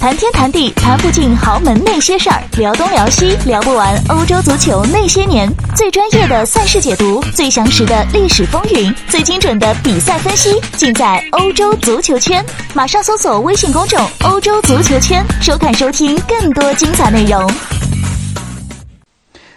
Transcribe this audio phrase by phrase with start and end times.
[0.00, 5.46] 谈天谈地谈不尽豪门那些事儿，聊东聊西聊不完欧洲足球那些年。
[5.76, 12.42] 最专业的赛事解读，最详实的历史风云，最精准的比赛分析，尽在欧洲足球圈。
[12.72, 17.46] 马上搜索微信公众“欧洲足球圈”，收看收听更多精彩内容。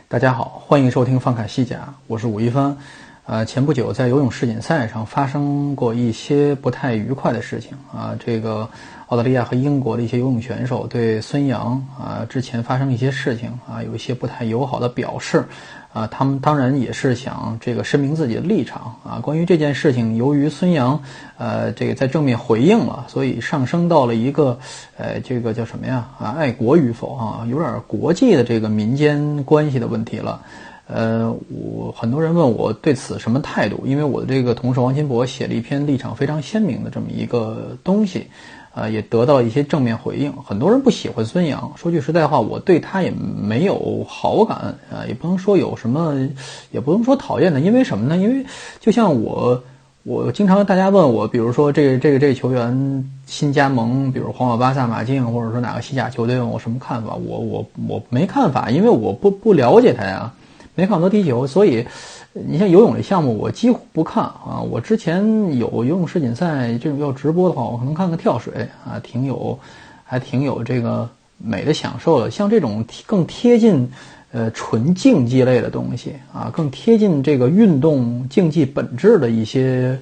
[0.09, 2.77] 大家好，欢迎收听放凯西甲，我是武一帆。
[3.25, 8.69] 呃，前不久在游泳世锦赛上发生过一些不太愉快的事情啊，这个
[9.13, 15.45] 澳大利亚和英国的一些游泳选手对孙杨啊之前发生一些事情啊有一些不太友好的表示
[15.93, 19.19] 啊，他们当然也是想这个声明自己的立场啊。
[19.21, 21.03] 关于这件事情，由于孙杨
[21.37, 24.57] 呃这个在正面回应了，所以上升到了一个
[24.97, 30.41] 呃这个叫什么呀啊爱国与否啊，有点国际的这个民间关系的问题了。
[30.85, 38.27] 呃，我很多人问我对此什么态度，因为我的这个同事王金博写了一篇立场非常鲜明的这么一个东西，
[38.75, 40.33] 呃，也得到一些正面回应。
[40.43, 44.57] 很多人不喜欢孙杨，说句实在话，我对他也没有好感
[44.91, 46.27] 啊，也不能说有什么，
[46.71, 47.59] 也不能说讨厌的。
[47.59, 48.17] 因为什么呢？
[48.17, 48.45] 因为
[48.79, 49.63] 就像我，
[50.03, 57.13] 我经常大家问我，比如说这个这个这个球员新加盟，比如皇马、巴萨、马竞，或者说哪个西甲球队，问我什么看法？
[57.13, 60.33] 我我我没看法，因为我不不了解他呀。
[60.75, 61.85] 没看多踢球，所以
[62.33, 64.59] 你像游泳这项目，我几乎不看啊。
[64.59, 69.59] 我之前有游泳世锦赛这种要直播的话，我可能看看跳水啊，挺有，
[70.03, 71.07] 还挺有这个
[71.37, 72.31] 美的享受的。
[72.31, 73.87] 像这种更贴近
[74.31, 79.99] 呃纯竞技类的东西啊，更贴近这个运动竞技本质的一些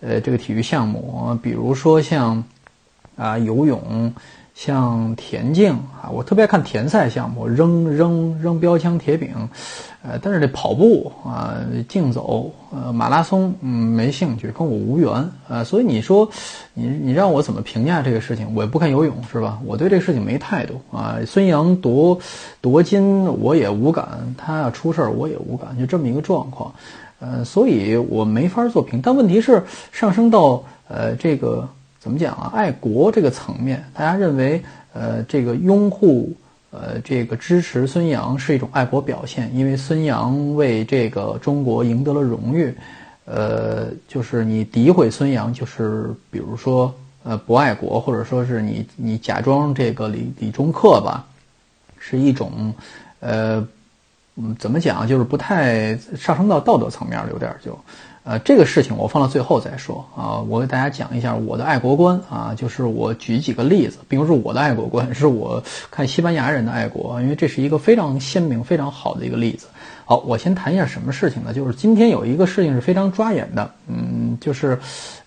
[0.00, 2.44] 呃这个体育项目，比如说像
[3.16, 4.12] 啊游泳。
[4.64, 9.30] 像田径啊，我特别爱看田赛项目，扔扔扔标枪、铁饼，
[10.04, 11.56] 呃，但是这跑步啊、
[11.88, 15.64] 竞走、呃、马拉松，嗯，没兴趣，跟我无缘啊。
[15.64, 16.30] 所以你说，
[16.74, 18.54] 你你让我怎么评价这个事情？
[18.54, 19.58] 我也不看游泳，是吧？
[19.66, 21.16] 我对这个事情没态度啊。
[21.26, 22.16] 孙杨夺
[22.60, 24.04] 夺金，我也无感；
[24.38, 26.72] 他要出事儿，我也无感，就这么一个状况。
[27.18, 29.00] 呃，所以我没法做评。
[29.02, 31.68] 但问题是，上升到呃这个。
[32.02, 32.50] 怎么讲啊？
[32.52, 34.60] 爱国这个层面，大家认为，
[34.92, 36.34] 呃，这个拥护，
[36.72, 42.74] 呃，这个支持孙杨是一种爱国表现，因为孙杨为这个中国赢得了荣誉，
[43.24, 46.92] 呃，就是你诋毁孙杨，就是比如说，
[47.22, 51.24] 呃，不爱国，或者说是你你假装这个李李中克吧，
[52.00, 52.74] 是一种，
[53.20, 53.64] 呃，
[54.34, 57.78] 嗯，怎么讲，就是不太上升到道德层面，有点就。
[58.24, 60.38] 呃，这个事情我放到最后再说啊。
[60.48, 65.60] 我给大家讲一下我的爱国观啊，就是我举几个例子，并不是我的爱国观， 是我
[65.90, 69.66] 看西班牙人的爱国，因为这是一个非常鲜明、非常好的一个例子。
[70.04, 71.52] 好，我先谈一下什么事情呢？
[71.52, 74.78] 就是今天有一个事情是非常抓眼的，嗯，就是，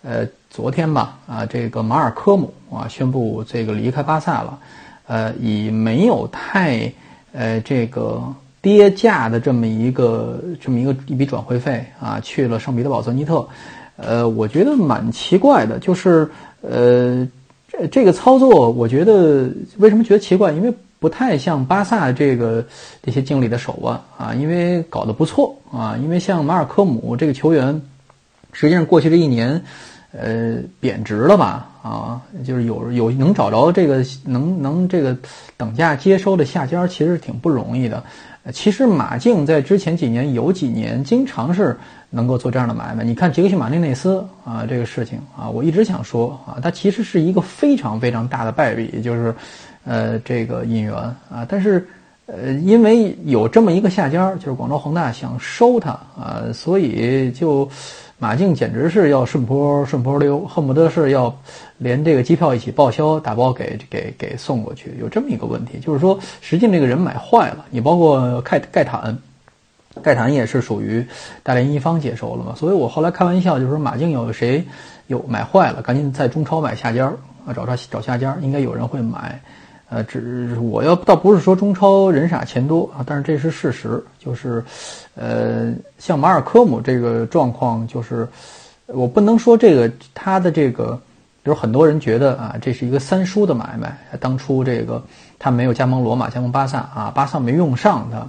[0.02, 4.60] 呃，昨天吧，啊，这个马尔科姆啊宣布这个离开巴萨了，
[5.08, 6.90] 呃，以没有太，
[7.34, 8.24] 呃，这个。
[8.66, 13.48] 跌价的这么一个这么一个一笔转会费啊，去了圣彼得堡泽尼特，
[13.96, 16.28] 呃，我觉得蛮奇怪的，就是
[16.62, 17.28] 呃，
[17.68, 20.52] 这这个操作，我觉得为什么觉得奇怪？
[20.52, 22.66] 因为不太像巴萨这个
[23.04, 27.80] 这些经理的手腕啊，因为搞得不错啊，因为像马尔科姆这个球员，
[28.52, 29.62] 实际上过去这一年，
[30.12, 31.70] 呃，贬值了吧？
[31.84, 35.16] 啊，就是有有能找着这个能能这个
[35.56, 38.04] 等价接收的下家，其实挺不容易的。
[38.54, 41.76] 其实马竞在之前几年有几年经常是
[42.10, 43.04] 能够做这样的买卖。
[43.04, 49.36] 你看杰克逊马丁内斯啊，这个事情啊，我一直想说啊，他其实是一个非常非常大的败笔，就是，
[49.84, 51.88] 呃，这个引援啊，但是，
[52.28, 57.70] 呃，因为有这么一个下家，就是广州恒大想收他啊，所以就。
[58.26, 61.32] 马竞简直是要顺坡顺坡溜，恨不得是要
[61.78, 64.96] 连这个机票一起报销，打包给给给送过去。
[65.00, 67.64] 有这么一个问题，就是说，实际这个人买坏了。
[67.70, 69.16] 你包括盖盖坦，
[70.02, 71.06] 盖坦也是属于
[71.44, 72.56] 大连一方接收了嘛。
[72.56, 74.66] 所以我后来开玩笑，就是说马竞有谁
[75.06, 77.06] 有买坏了，赶紧在中超买下家
[77.46, 79.40] 啊，找他找下家，应该有人会买。
[79.88, 84.64] 呃，只我要倒不是说中超人傻钱多啊，但是这是事实，就是，
[85.14, 88.28] 呃，像马尔科姆这个状况，就是
[88.88, 91.00] 我不能说这个他的这个，
[91.44, 93.96] 比如很多人觉得啊，这是一个三输的买卖。
[94.20, 95.02] 当初这个
[95.38, 98.28] 他没有加盟罗马，加盟巴萨啊，巴萨没用上他，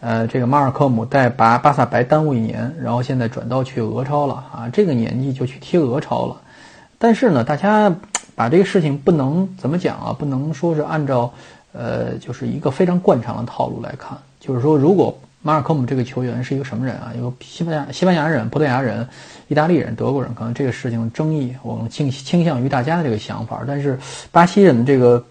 [0.00, 6.36] 呃，这个马尔科姆带巴巴萨白耽误一年，然后现在转到去俄超了啊，这个年纪就去踢俄超了，
[6.98, 7.90] 但是呢，大家。
[8.38, 10.14] 把这个事情不能怎么讲啊？
[10.16, 11.34] 不能说是按照，
[11.72, 14.16] 呃，就是一个非常惯常的套路来看。
[14.38, 17.12] 就是说，如果马尔科姆这个球员是一个什么人啊？
[17.16, 19.04] 一个西班牙、西班牙人、葡萄牙人、
[19.48, 23.64] 意大利人、德国人，可能这个事情争议，我们倾倾向于大家的这个想法。
[23.66, 23.98] 但是
[24.30, 25.24] 巴西人的这个，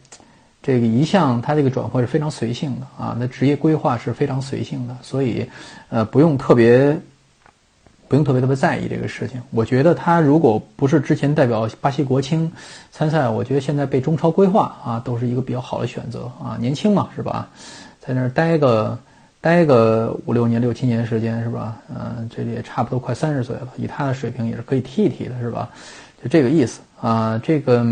[0.61, 5.49] 这个一向他这个转会是非常随性的啊，那职业规划是非常随性的，所以
[5.87, 6.99] 呃不用特别
[8.07, 9.41] 不用特别特别在意这个事情。
[9.51, 12.51] 我觉得他如果不是之前代表巴西国青
[12.91, 17.49] 参赛，我觉得现在被中超规划啊都是一个比较好的选择啊，年轻嘛是吧，
[17.99, 18.97] 在那儿待个。
[19.39, 21.77] 待个五六年、六七年时间是吧？
[21.95, 25.69] 嗯，这也差不多快三十岁了，以他的水平也是可以踢一踢的，是吧？
[26.21, 27.39] 就这个意思啊。
[27.41, 27.85] 这个，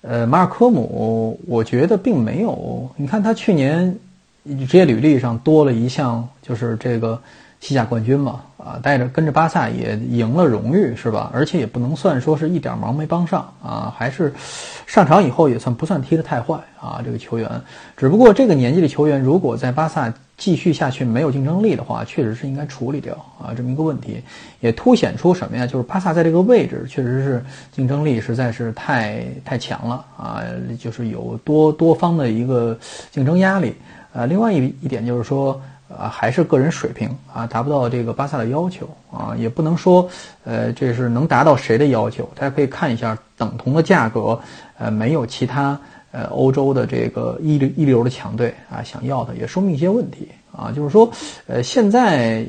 [0.00, 2.88] 呃，马尔科姆，我觉得并没有。
[2.96, 3.98] 你看他去年
[4.68, 7.20] 职业履历上多了一项，就是这个
[7.60, 8.40] 西甲冠军嘛。
[8.58, 11.30] 啊，带着跟着巴萨也赢了荣誉是吧？
[11.32, 14.34] 而且也不能算说是一点忙没帮上啊，还是
[14.84, 17.00] 上场以后也算不算踢得太坏啊？
[17.02, 17.48] 这个球员，
[17.96, 24.20] 只不过这个年纪的球员如果在巴萨继续下去没有竞争力的话，确实是应该处理掉啊这么一个问题，
[24.60, 25.64] 也凸显出什么呀？
[25.64, 30.42] 就是巴萨在这个位置确实是竞争力实在是太太强了啊，
[30.78, 32.76] 就是有多多方的一个
[33.12, 33.76] 竞争压力
[34.12, 34.26] 啊。
[34.26, 35.58] 另外一一点就是说。
[35.96, 40.06] 啊，还是个人水平啊，达不到这个巴萨的要求啊，也不能说，
[40.44, 42.28] 呃，这是能达到谁的要求？
[42.34, 44.38] 大家可以看一下，等同的价格，
[44.76, 45.78] 呃，没有其他
[46.12, 51.10] 呃欧洲的这个一流一流的强队啊想要的，也说明一些问题啊，就是说，
[51.46, 52.44] 呃，现在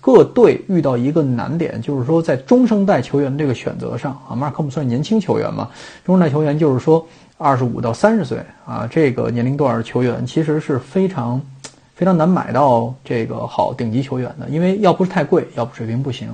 [0.00, 5.70] 各队遇到一个难点，就是说在中生代球员这个选择上啊，马尔科姆算年轻球员嘛，
[6.04, 7.06] 中生代球员就是说
[7.38, 11.40] 二十五到三十岁啊，这个年龄段的球员其实是非常。
[11.94, 16.28] 非常难买到这个好顶级球员的，因为要不是太贵，要不水平不行，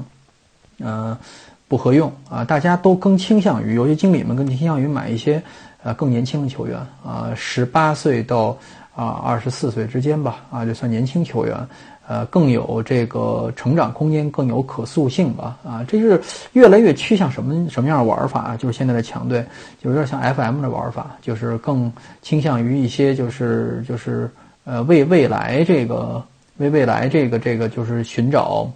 [0.79, 1.19] 呃，
[1.67, 2.45] 不合用啊。
[2.45, 5.43] 大家都更倾向于，有些经理们更倾向于买一些
[5.83, 8.57] 呃更年轻的球员啊，十八岁到
[8.95, 11.69] 啊二十四岁之间吧啊，就算年轻球员，
[12.07, 15.85] 呃，更有这个成长空间，更有可塑性吧啊。
[15.89, 16.21] 这是
[16.53, 18.57] 越来越趋向什么什么样的玩法？
[18.57, 19.45] 就是现在的强队，
[19.83, 24.31] 就有点像 FM 的玩法，就是更倾向于一些就是就是。
[24.71, 26.23] 呃，为未来这个，
[26.59, 28.71] 为未来这个这个就是寻找，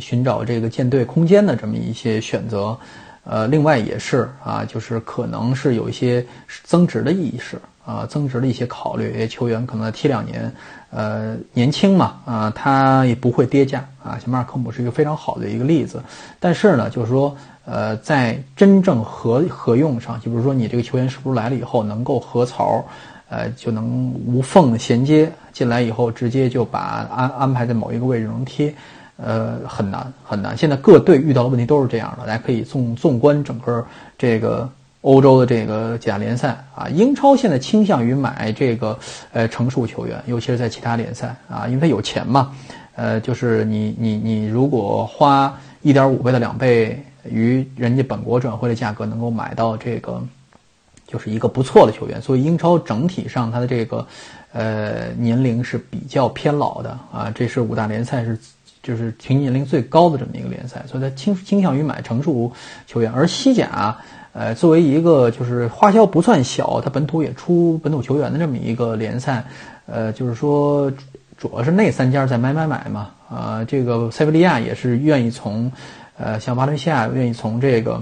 [0.00, 2.76] 寻找这个舰队空间的这么一些选择，
[3.22, 6.26] 呃，另外也是啊，就是可能是有一些
[6.64, 7.56] 增值的意识
[7.86, 10.52] 啊，增值的一些考虑，球员可能踢两年，
[10.90, 16.02] 呃，年轻嘛啊，他也不会跌价啊，像马尔科姆是一个非常好的一个例子，
[16.40, 22.84] 但是呢，就是说，呃，在真正合合用上，就比如说你这个球员是不是来了以后能够合槽。
[23.30, 28.74] 呃，就能无缝衔接进来以后，直接就把安安排在某一个位置能贴，
[29.18, 30.56] 呃，很难很难。
[30.58, 33.86] 现在各队遇到的问题都是这样的，大家可以纵纵观整个
[34.18, 34.68] 这个
[35.02, 38.98] 欧洲的这个甲联赛啊，英超现在倾向于买这个
[39.32, 42.50] 呃成熟球员，尤其是在其他联赛啊，因为他有钱嘛，
[42.96, 47.00] 呃，就是你你你如果花一点五倍的两倍
[47.30, 50.20] 于人家本国转会的价格，能够买到这个。
[51.10, 54.06] 就是一个不错的球员，所以英超整体上它的这个，
[54.52, 57.32] 呃，年龄是比较偏老的啊。
[57.34, 58.38] 这是五大联赛是，
[58.80, 62.52] 就是平均年龄最高的这么一个联赛，所以它倾倾向于买成熟
[62.86, 63.10] 球员。
[63.10, 63.96] 而西甲，
[64.32, 69.44] 呃，作为一个就是花销不算小，它本土也出本土球员的这么一个联赛，
[69.86, 70.88] 呃，就是说
[71.36, 75.72] 主要是那三家在买买买嘛，啊，这个塞维利亚也是愿意从，
[76.16, 78.00] 呃，像巴伦西亚愿意从这个。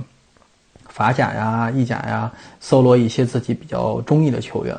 [0.98, 2.28] 法甲呀、意甲呀，
[2.58, 4.76] 搜罗一些自己比较中意的球员，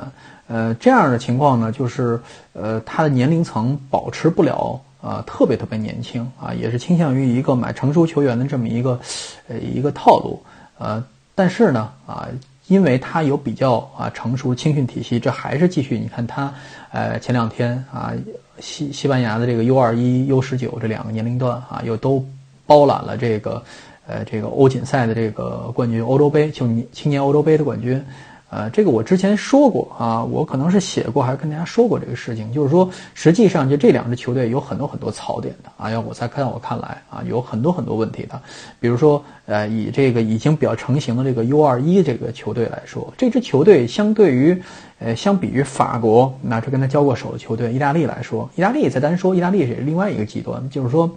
[0.47, 2.19] 呃，这样的情况呢，就是
[2.51, 8.99] 呃，他的年龄层保持不了啊，特别特别年轻啊，也是倾向于一个买成熟球员的这么一个
[9.47, 10.43] 呃一个套路，
[10.77, 11.01] 呃，
[11.35, 12.27] 但是呢啊，
[12.67, 16.53] 因为他有比较啊成熟青训体系，这还是继续你看他
[16.91, 18.11] 呃前两天啊
[18.59, 22.21] 西西班牙的这个 U 二一 U 十九这两个年龄段啊，又都
[22.65, 23.63] 包揽了这个。
[24.09, 28.03] 呃，这个欧锦赛的这个冠军，欧洲杯就青年欧洲杯的冠军，
[28.49, 38.41] 呃，这个我之前说过啊，我可能是写过，还是跟大家说过这个事情，就是说，实际上就这两支球队有很多很多槽点的啊，要我在看我看来啊，有很多很多问题的，
[38.79, 44.59] 比如说，呃，以这个已经比较成型的这个 U 二一这个球队来说，这支球队相对于，
[44.97, 51.07] 呃，相比于法国，那这跟他交过手的球队意大利来说，意大利再单说，意大利是另外一个极端，就是说，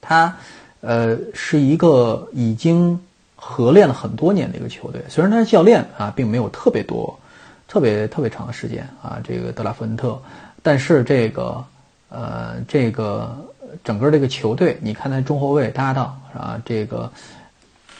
[0.00, 0.34] 他。
[0.80, 2.98] 呃，是一个已经
[3.34, 5.02] 合练了很多年的一个球队。
[5.08, 7.18] 虽然他是教练啊，并没有特别多、
[7.66, 9.18] 特别特别长的时间啊。
[9.24, 10.20] 这个德拉福恩特，
[10.62, 11.64] 但是这个
[12.08, 13.36] 呃，这个
[13.82, 17.10] 整个这个球队，你看他中后卫搭档啊，这个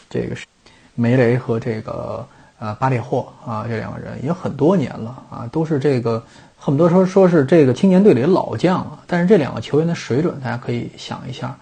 [0.09, 0.47] 这个是
[0.95, 2.27] 梅雷和这个
[2.59, 6.23] 呃巴列霍啊，这两个人也很多年了啊，都是这个
[6.57, 9.01] 很多说说是这个青年队里的老将了。
[9.07, 11.57] 但是这两个球员的水准，大家可以想一下。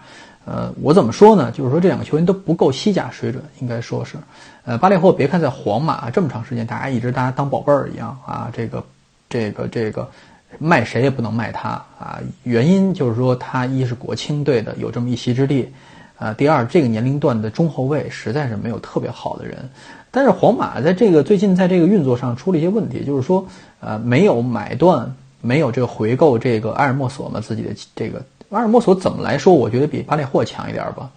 [0.49, 1.51] 呃，我怎么说呢？
[1.51, 4.15] 就是说这两个球员都不够西甲水准，应该说是。
[4.63, 8.81] 呃，巴列霍别看在皇马这么长时间，大家一直大家当宝贝儿一样啊，这个
[9.29, 10.09] 这个这个
[10.57, 12.21] 卖谁也不能卖他啊。
[12.43, 15.69] 原因就是说他一是国青队的有这么一席之地，
[16.17, 19.69] 啊，第二这个年龄段的中后卫实在是没有特别好的人。
[20.11, 23.45] 但是皇马在这个最近在这个运作上出了一些问题，就是说
[23.81, 28.23] 呃没有买断，没有这个回购这个埃尔莫索嘛自己的这个。
[28.49, 29.53] 阿尔莫索怎么来说？
[29.53, 31.09] 我觉得比巴列霍强一点吧。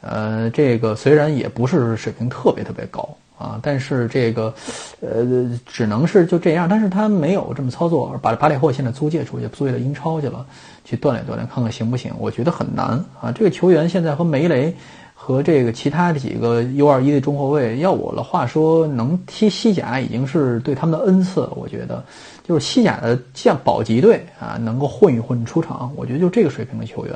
[0.00, 3.08] 呃，这个虽然也不是水平特别特别高
[3.38, 4.52] 啊，但是这个，
[5.00, 5.26] 呃，
[5.66, 6.68] 只能是就这样。
[6.68, 10.46] 但是他没有这么操作，把巴列霍现在租借出去，租借到英超去了，
[10.84, 12.12] 去锻炼锻炼，看看行不行？
[12.18, 12.86] 我觉得很难
[13.20, 13.32] 啊。
[13.32, 14.74] 这个球员现在和梅雷。
[15.20, 21.46] 和这个其他的几个 U 二一的中后卫，要我的话说，能踢西甲已经是对他们的恩赐。
[21.56, 22.02] 我觉得，
[22.48, 27.14] 就是西甲的像保级队啊，能够混一混出场，我觉得就这个水平的球员，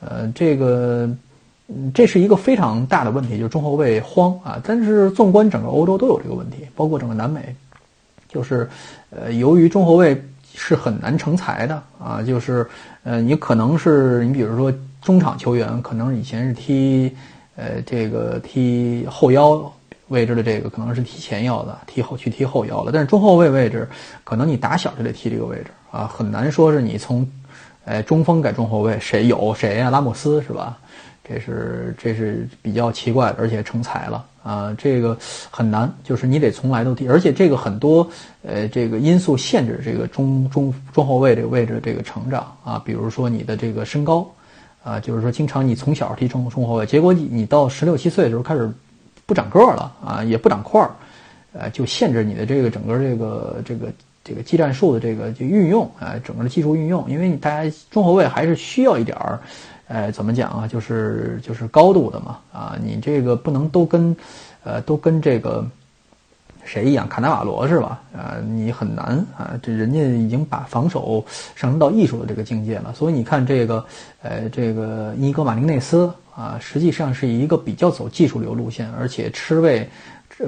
[0.00, 1.08] 呃，这个，
[1.94, 4.60] 这是一个非常大的问题，就是中后卫荒啊。
[4.62, 7.40] 但是纵观整个欧洲都有这个问题，包括整个南美，
[8.28, 8.68] 就是，
[9.08, 10.22] 呃，由于中后卫
[10.54, 12.68] 是很难成才的啊，就是，
[13.04, 14.70] 呃，你可能是你比如说
[15.00, 17.16] 中场球员，可能以前是踢。
[17.60, 19.60] 呃，这个踢后腰
[20.08, 22.90] 位置的这个可能是踢前腰的，踢后去踢后腰了。
[22.92, 23.88] 但是中后卫位置，
[24.24, 27.26] 可能你打小就得踢这个位置啊，很难说是你从，
[27.84, 29.90] 呃，中锋改中后卫，谁有谁呀？
[29.90, 30.76] 拉莫斯是吧？
[31.22, 35.16] 这是这是比较奇怪的，而且成才了啊，这个
[35.50, 38.08] 很难，就是你得从来都踢，而且这个很多
[38.42, 44.28] 呃这个因素限制这个中中中后卫这个位置这个成长啊，比如说你的这个身高。
[44.84, 48.72] 啊，就是说，经常你从小踢中中后卫，结果你你到十六七岁的时候开始
[49.28, 50.90] 不长个儿了啊，也不长块儿，
[51.52, 53.92] 呃，就限制你的这个整个这个这个
[54.24, 59.38] 这个技战术的这个就运用啊，整个的技术运用，因为你大家中后卫还是需要一点儿，
[59.88, 64.16] 呃，怎么讲啊，就是就是高度的嘛啊，你这个不能都跟
[64.64, 65.62] 呃都跟这个。
[66.64, 67.08] 谁一样？
[67.08, 67.98] 卡纳瓦罗是吧？
[68.14, 69.58] 啊，你很难啊！
[69.62, 71.24] 这人家已经把防守
[71.56, 72.92] 上升到艺术的这个境界了。
[72.92, 73.82] 所以你看这个，
[74.20, 79.88] 呃，这个尼格马林内斯啊，实际上是一个比较走技术流路线，而且吃位。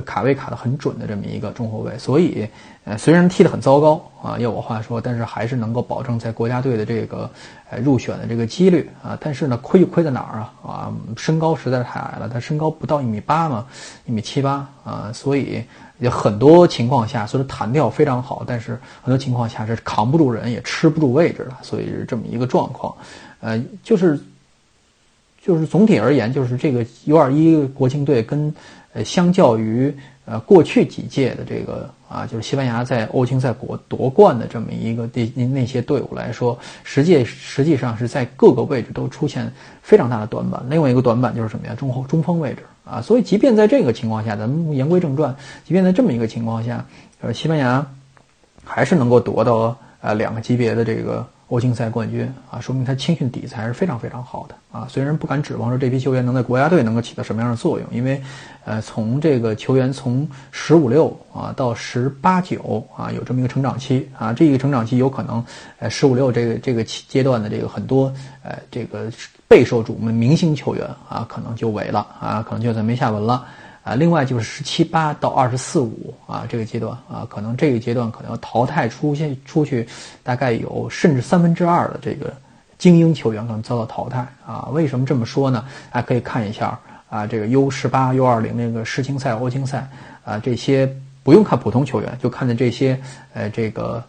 [0.06, 2.46] 卡位卡的很准的这么一个中后卫，所以，
[2.84, 7.28] 呃，虽然踢得很糟糕啊，要我话说，但是还是能够保证在国家队的这个，
[7.68, 9.18] 呃，入选的这个几率啊。
[9.20, 10.54] 但是呢，亏就亏在哪儿啊？
[10.62, 13.66] 啊，身高实在是太矮了，他身高不到一米八嘛，
[14.06, 15.64] 一米七八啊，所以
[15.98, 22.94] 有很多情况下，虽然弹跳非常好，但是很多情况下是扛不住人，也吃不住位置的，所以是这么一个状况。
[23.40, 24.20] 呃，就是，
[25.44, 28.54] 就是总体而言，就是这个 U 二一国青队跟。
[28.92, 29.94] 呃，相较于
[30.24, 39.48] 呃过去几届的这个啊，就是西班牙在欧青赛国夺冠的这么一个那那些队伍来说，实际实际上是在各个位置都出现
[39.80, 40.60] 非常大的短板。
[40.68, 41.74] 另外一个短板就是什么呀？
[41.76, 43.00] 中后中锋位置啊。
[43.00, 46.84] 所以即便在这个情况下，咱们言归正传，即便在这么一个情况下，
[47.20, 47.86] 呃，西班牙
[48.64, 51.24] 还是能够夺到呃两个级别的这个。
[51.50, 54.86] 欧青赛冠军啊，说明他青训底子还是非常非常好的啊。
[54.88, 58.22] 虽然不敢指望说这批球员能在国家队能够起到什么样的作用，因为，
[58.64, 65.44] 呃，从这个球员从十五六啊到十八九啊有这么一个成长期啊，这一个成长期有可能，
[65.80, 68.12] 呃，十五六这个这个阶段的这个很多
[68.44, 69.10] 呃这个
[69.48, 73.44] 备受瞩目的明星球员啊，可能就萎了啊，可能就再没下文了。
[73.90, 79.84] 啊，另外就是十七八到二十四五啊，这个阶段啊，可能这个阶段可能要淘汰出现出去，
[80.22, 82.32] 大概有甚至三分之二的这个
[82.78, 84.68] 精英球员可能遭到淘汰啊。
[84.70, 85.64] 为什么这么说呢？
[85.90, 86.78] 大家可以看一下
[87.08, 89.88] 啊，这个 U 十八、U 二零那个世青赛、欧青赛
[90.24, 90.88] 啊，这些
[91.24, 92.96] 不用看普通球员，就看见这些
[93.34, 94.00] 呃这个。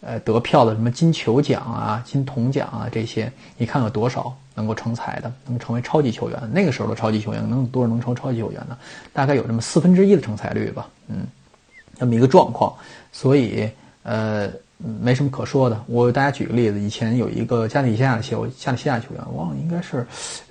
[0.00, 6.38] 呃，得票的什么金球奖啊、金铜奖啊，这些你看有多少能够成才的，能成为超级球员？
[6.52, 8.78] 那个时候的超级球员能多少能成超级球员呢？
[9.12, 11.26] 大概有这么四分之一的成才率吧，嗯，
[11.98, 12.72] 这么一个状况。
[13.10, 13.68] 所以
[14.04, 15.82] 呃，没什么可说的。
[15.88, 20.06] 我给大家举个例子，以前有一个加利西亚的球，加利西亚球员，忘了应该是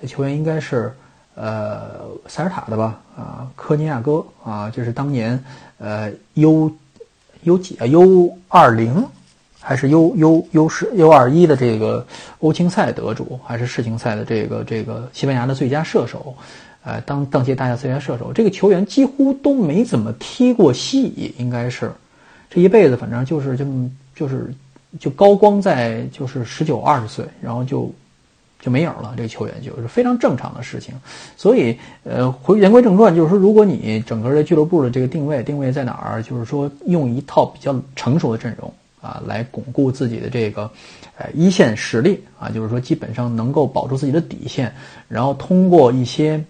[0.06, 0.94] 球员应该是
[1.36, 3.00] 呃塞尔塔的吧？
[3.16, 5.42] 啊，科尼亚哥啊，就是当年
[5.77, 6.70] 呃 U
[7.44, 9.08] U 几啊 U 二零。
[9.67, 12.07] 还是 U U U 十 U 二一的这个
[12.39, 16.33] 欧青赛得主，还是世青赛的这个这个西班牙的最佳射手，
[16.86, 18.31] 呃，当当届大赛最佳射手。
[18.31, 21.91] 这个球员几乎都没怎么踢过西乙，应该是
[22.50, 23.65] 这一辈子反正就是就
[24.15, 24.53] 就是
[25.01, 27.91] 就高光在就是十九二十岁，然后就
[28.62, 29.13] 就没影了。
[29.17, 30.95] 这个球员就是非常正常的事情。
[31.36, 38.74] 所以呃，回言归正传，就是说，如果你整个的俱乐部的这个定位定位在哪儿，就是说用一套比较成熟的阵容。
[39.01, 40.70] 啊，来巩固自己的这个
[41.18, 44.74] 呃一线实力啊，就是说基本上能够保住自己的底线，
[45.08, 46.44] 然后通过一些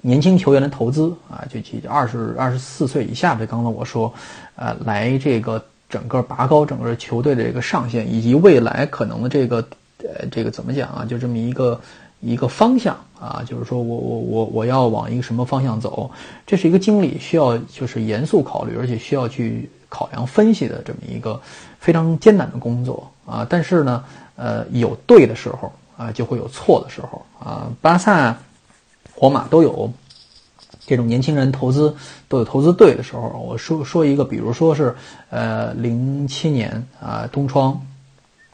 [0.00, 4.12] 年轻球员的投资啊，就就二十二十四岁以下的，刚刚我说，
[4.56, 9.56] 呃，来这个整个拔高整个球队的这个上限，以及未来可能的这个
[9.98, 11.80] 呃这个怎么讲啊，就这么一个。
[12.20, 16.10] 一个方向啊，就是说我我我我要往一个什么方向走，
[16.44, 21.40] 这是一个经理需要就是严肃考虑，而且需要去考量分析的这么一个
[21.78, 23.46] 非常艰难的工作啊。
[23.48, 24.04] 但是呢，
[24.36, 27.70] 呃，有对的时候啊，就会有错的时候啊。
[27.80, 28.36] 巴萨、
[29.14, 29.90] 皇马都有
[30.86, 31.94] 这种年轻人投资
[32.28, 33.28] 都有投资对的时候。
[33.46, 34.94] 我说说一个，比如说是
[35.30, 37.80] 呃零七年啊东窗。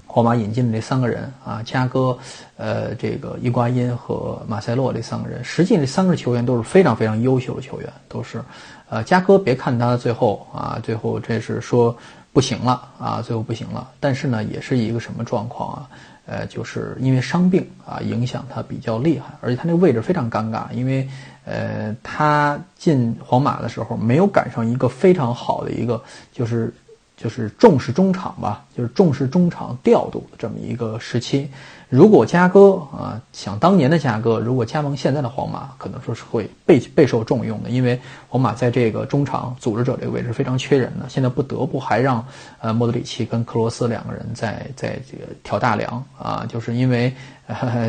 [0.07, 2.17] 皇马引进的这三个人啊，加戈、
[2.57, 8.41] 呃，这个伊瓜因和马塞洛这三个人，实际这三个球员都是非常非常优秀的球员，都是，
[8.89, 11.97] 呃，加戈别看他最后啊，最后这是说
[12.35, 15.89] 不行了啊，最后不行了，但是呢，也是一个什么状况啊？
[16.27, 21.09] 呃，就是因为伤病啊，影响他比较厉害，而且他那个位置非常尴尬，因为
[21.47, 26.75] 呃，他进皇马的时候没有赶上一个非常好的一个就是。
[27.17, 31.49] 就是重视中场吧，就是重视中场调度的这么一个时期。
[31.95, 37.97] 如果加哥啊，想当年的加哥，如果加盟现在的皇马，可能说是会备备受重用的，因为
[38.29, 41.09] 皇马在这个中场组织者这个位置非常缺人的。
[41.09, 42.27] 现在不得不还让
[42.61, 47.15] 呃莫德里奇跟克罗斯两个人在在这个挑大梁啊，就是因为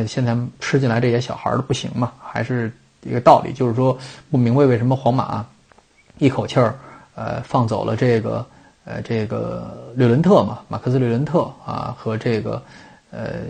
[0.06, 2.72] 现在吃进来这些小孩儿不行嘛，还是
[3.02, 3.98] 一个道理，就是说
[4.30, 5.44] 不明白为什么皇马
[6.18, 6.78] 一口气儿
[7.16, 8.46] 呃放走了这个。
[8.88, 12.62] 呃，这个略伦特嘛，马克思略伦特啊，和这个
[13.10, 13.40] 呃，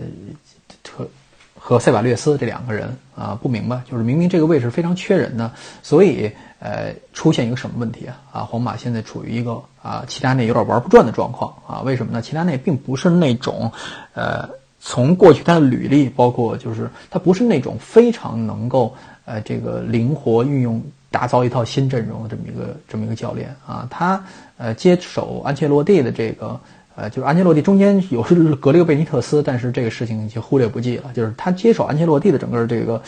[1.67, 5.51] 和塞瓦略斯这两个人啊，不明白，就是明明这个位置非常缺人呢，
[5.83, 8.15] 所以呃，出现一个什么问题啊？
[8.31, 11.81] 啊，皇马现在处于一个啊，齐达内有点玩不转的状况啊？
[11.81, 12.21] 为什么呢？
[12.21, 13.69] 齐达内并不是那种
[14.13, 14.47] 呃，
[14.79, 18.95] 从过去他的履历，包括就是他不是那种非常能够
[19.25, 20.81] 呃，这个灵活运用。
[21.09, 24.21] 打造一套新阵容的这么一个这么一个教练啊，他
[24.57, 26.59] 呃接手安切洛蒂的这个
[26.99, 31.13] 呃，就是安切洛蒂中间有是隔了一个贝尼特斯，但是这个事情就忽略不计了。
[31.13, 32.99] 就是他接手安切洛蒂的整个这个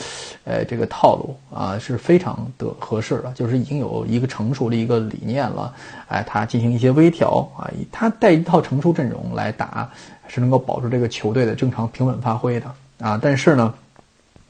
[0.44, 5.74] 呃这个套路啊是非常的合适的，就是已经有一个成熟的一个理念了。
[6.08, 9.90] 哎，他进行一些微调啊，他带一套成熟阵容来打，
[10.28, 13.20] 是能够保住这个球队的正常平稳发挥的啊。
[13.20, 13.74] 但是呢，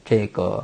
[0.04, 0.62] 这个。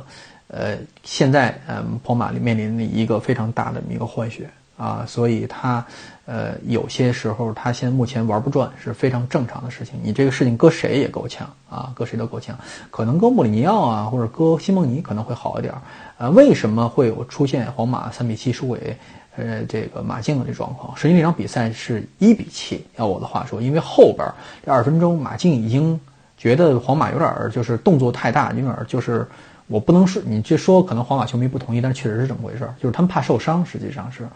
[0.49, 5.83] 呃，现在嗯，皇马面临的一个非常大的一个换血啊，所以他
[6.25, 9.99] 呃有些时候他现在目前玩不转是非常正常的事情。
[10.03, 12.55] 你这个事情搁谁也够呛啊，搁谁都够呛。
[12.91, 15.73] 可能搁穆里尼奥啊，或者搁西蒙尼可能会好一点。
[16.19, 18.95] 呃，为什么会有出现皇马三比七输给
[19.35, 20.95] 呃这个马竞的这状况？
[20.95, 22.85] 实际那场比赛是一比七。
[22.97, 24.27] 要我的话说，因为后边
[24.63, 25.99] 这二十分钟马竞已经
[26.37, 29.27] 觉得皇马有点就是动作太大，有点就是。
[29.67, 34.27] 我不能说你这说可能皇马球迷不同意，但是确实是这么回事，就是他们怕受伤，实际上是，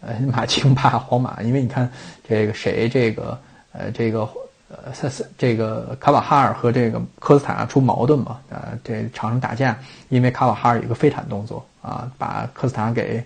[0.00, 1.88] 呃， 马竞怕皇马，因为你看
[2.28, 3.38] 这个谁这个
[3.72, 4.28] 呃这个
[4.68, 4.92] 呃
[5.38, 13.22] 这个卡瓦哈尔和这个科斯塔出矛盾嘛，啊，这场上打架，因为卡瓦哈尔有一个飞铲动作啊，把科斯塔给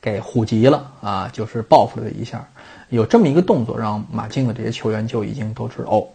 [0.00, 2.42] 给虎急了啊，就是报复了一下，
[2.88, 6.06] 有这么一个动作，让马竞的这些球员就已经都知道哦。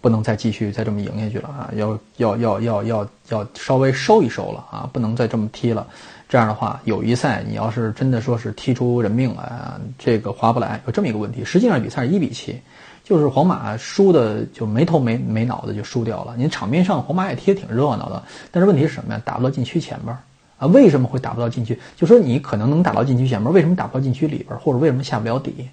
[0.00, 1.70] 不能再继续再这么赢下去了啊！
[1.74, 4.88] 要要要要要要稍微收一收了啊！
[4.92, 5.84] 不能再这么踢了。
[6.28, 10.80] 这样的话，友谊赛你要是真的说是踢出人命来啊，这个划不来。
[10.86, 12.60] 有这么一个问题，实际上比赛是一比七，
[13.02, 16.34] 就是皇马输的就没头没没脑的就输掉了。
[16.36, 19.20] 您场面上皇马也踢得挺热闹的，但是问题是什么呀？
[19.24, 20.16] 打不到禁区前边
[20.58, 20.66] 啊？
[20.68, 21.76] 为什么会打不到禁区？
[21.96, 25.68] 就说你可能能打到禁区前边，为什么打不到禁区里边，或者为什么下不了底？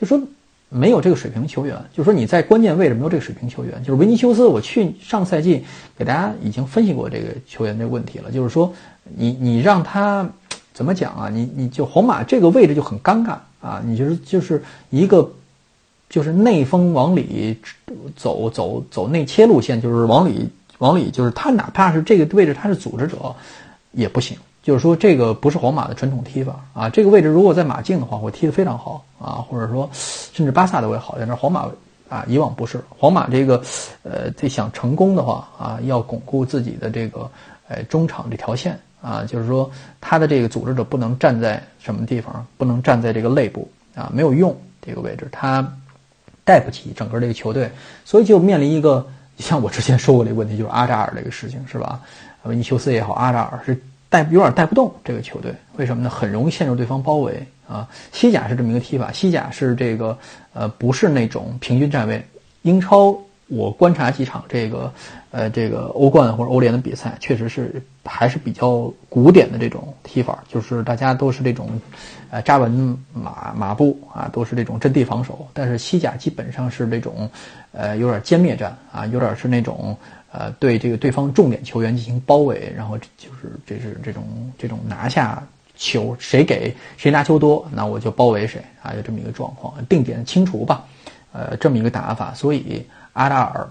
[0.00, 0.20] 就说。
[0.68, 4.44] 没有这个水平球员，就是说你在关键位置没有这个水平球员，就是维尼修斯。
[4.46, 5.64] 我去上赛季
[5.96, 8.72] 给大家已经分析过这个球员这个问题了，就是说
[9.04, 10.28] 你你让他
[10.74, 11.28] 怎么讲啊？
[11.32, 13.80] 你你就皇马这个位置就很尴尬啊！
[13.84, 15.30] 你就是就是一个
[16.10, 17.56] 就是内锋往里
[18.16, 20.48] 走走走内切路线，就是往里
[20.78, 23.34] 往里，就是他哪怕是这个位置他是组织者
[23.92, 24.36] 也不行。
[24.66, 26.88] 就是说，这个不是皇马的传统踢法啊。
[26.90, 31.14] 这个位置如果在马竞的话，会踢得非常好啊，或者说，甚至巴萨都会好。
[31.20, 31.68] 但是皇马
[32.08, 33.62] 啊，以往不是皇马这个，
[34.02, 37.30] 呃，这想成功的话啊，要巩固自己的这个，
[37.68, 44.52] 呃，中场这条线啊，就是说，他的这个组织者不能站在什么地方，不能站在这个内部啊，没有用
[44.82, 45.64] 这个位置，他
[46.44, 47.70] 带不起整个这个球队，
[48.04, 49.06] 所以就面临一个
[49.38, 52.00] 像我之前说过这个问题，就是阿扎尔这个事情是吧？
[52.42, 53.80] 维尼修斯也好，阿扎尔是。
[54.08, 56.08] 带有点带不动这个球队，为什么呢？
[56.08, 57.88] 很容易陷入对方包围啊。
[58.12, 60.16] 西甲是这么一个踢法，西甲是这个
[60.54, 62.24] 呃不是那种平均站位。
[62.62, 63.16] 英超
[63.48, 64.92] 我观察几场这个
[65.30, 71.68] 呃这个欧冠或者欧联的比赛，确实是还是比较古典的这种踢法，就是大家都是这种
[72.30, 75.46] 呃扎稳马马步啊，都是这种阵地防守。
[75.52, 77.28] 但是西甲基本上是这种
[77.72, 79.96] 呃有点歼灭战啊，有点是那种。
[80.38, 84.22] 呃，对这个对方重点球员进行包围，然后就是这是这种
[84.58, 85.42] 这种拿下
[85.76, 90.84] 球，谁给谁拿球多，那我就包围谁啊，有这么一个状况，定点清除吧，
[91.32, 92.34] 呃，这么一个打法。
[92.34, 93.66] 所以阿达尔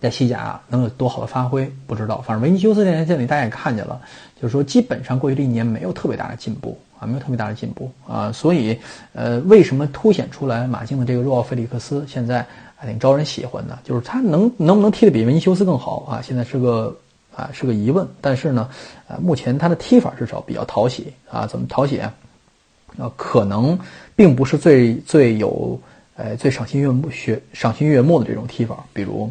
[0.00, 2.20] 在西甲能有多好的发挥，不知道。
[2.20, 4.00] 反正维尼修斯这年这里大家也看见了，
[4.40, 8.30] 就是说基本上过去这一年没有特别大的进步啊，没有特别大的进步啊。
[8.30, 8.78] 所以
[9.14, 12.46] 呃，为什么凸显出来马竞的这个若奥费利克斯现在？
[12.86, 16.20] 挺招人喜欢的，就是他能能不能踢得比维尼修斯更好啊？
[16.22, 16.96] 现在是个
[17.34, 18.06] 啊是个疑问。
[18.20, 18.68] 但是呢，
[19.08, 21.46] 啊，目前他的踢法至少比较讨喜啊。
[21.46, 22.12] 怎么讨喜啊？
[23.16, 23.78] 可能
[24.14, 25.80] 并不是最最有
[26.16, 29.30] 呃最赏心悦目、学赏心悦目的这种踢法，比如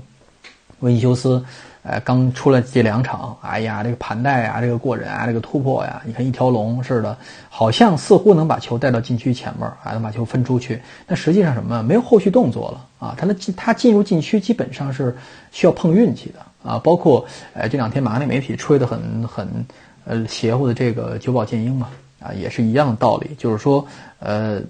[0.80, 1.44] 维尼修斯。
[1.84, 7.18] 哎，刚出来这两场，哎呀，这个盘带啊，这个过人啊，这个突破呀，你看一条龙似的，
[7.50, 10.80] 好像似乎能把球带到禁区前面，啊，能把球分出去。
[11.08, 11.82] 但实际上什么？
[11.82, 13.16] 没有后续动作了啊！
[13.18, 15.18] 他的进，他进入禁区基本上是
[15.52, 16.80] 需要碰运气的啊。
[16.84, 19.66] 包括，呃，这两天马内媒体吹得很很，
[20.06, 21.90] 呃，邪乎的这个久保建英嘛，
[22.20, 23.84] 啊，也是一样的道理，就是说，
[24.20, 24.62] 呃。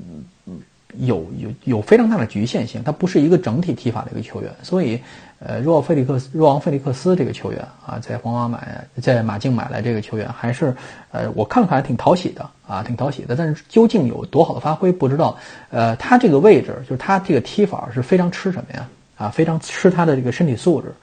[0.97, 4.99] 有有有非常大的局限性，他不是一个整体踢法的一个球员，所以，
[5.39, 10.75] 呃，若奥费利克斯、若昂费利克斯这个球员啊，在皇马买，在马竞买来这个球员，还是，
[11.12, 13.36] 呃，我看看还挺讨喜的啊，挺讨喜的。
[13.36, 15.38] 但是究竟有多好的发挥，不知道。
[15.69, 18.88] 呃，他这个位置，就是他这个踢法是非常吃什么呀？
[19.17, 20.93] 啊，非常吃他的这个身体素质，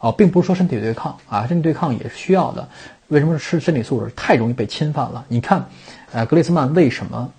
[0.00, 2.68] 哦，并不是说身体对抗啊，身体对抗也是需要的。
[3.08, 4.12] 为什么是吃身体素质？
[4.14, 5.24] 太容易被侵犯了。
[5.28, 5.64] 你看，
[6.12, 7.32] 呃，格列斯曼为什么？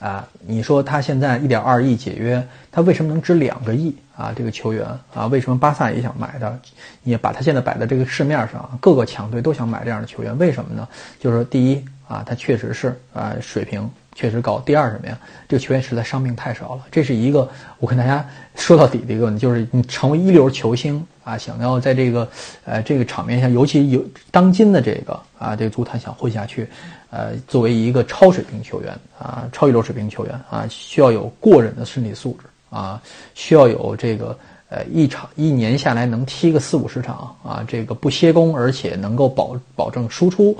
[0.00, 4.32] 啊，你说他现在一点二亿解约，他为什么能值两个亿啊？
[4.36, 6.56] 这个球员啊，为什么巴萨也想买他？
[7.02, 10.86] 也把他现在摆在这个市面上，各个强队都想买这样的球员，为什么呢？
[11.18, 15.18] 就是说，第一啊，他确实是啊，水平确实高；第二什么呀？
[15.48, 16.82] 这个球员实在伤病太少了。
[16.92, 22.28] 这是一个我跟大家 说到底的一个问题，就是你成为一流球星啊，想要在这个
[22.64, 26.68] 呃这个场面下，尤其有当今的这个啊这个足坛想混下去。
[27.10, 33.00] 呃，作为一个超水平球员啊，超一流水平球员啊，需要有过人的身体素质啊，
[33.34, 40.54] 需要有这个呃一场一年下来能踢个四五十场啊，这个不歇工，而且能够保保证输出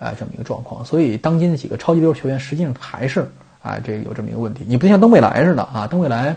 [0.00, 0.84] 啊这么一个状况。
[0.84, 3.24] 所以，当今的几个超级流球员实际上还是
[3.62, 4.64] 啊，这有这么一个问题。
[4.66, 6.34] 你不像登未来似的啊，登未来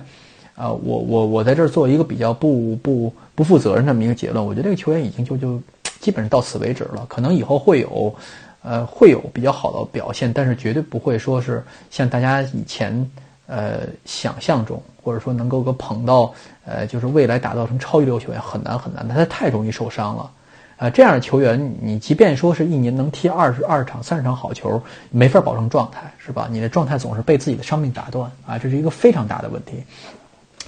[0.55, 4.45] 啊，我我我在这儿做一个比较不不不负责任这么一个结论。
[4.45, 5.59] 我觉得这个球员已经就就
[5.99, 8.13] 基本上到此为止了，可能以后会有。
[8.67, 12.91] 呃，会有比较好的表现，但是绝对不会说是像大家以前
[13.45, 16.33] 呃想象中，或者说能够个捧到
[16.65, 20.31] 呃，就是未来打造成超一流球员很难很难，他太容易受伤了。
[20.77, 26.47] 呃，这样的球员，你即便说是一年能踢二十二场、三十场好球，没法保证状态，是吧？
[26.49, 29.83] 你的状态总是被自己的伤病打断啊，这是一个非常大的问题。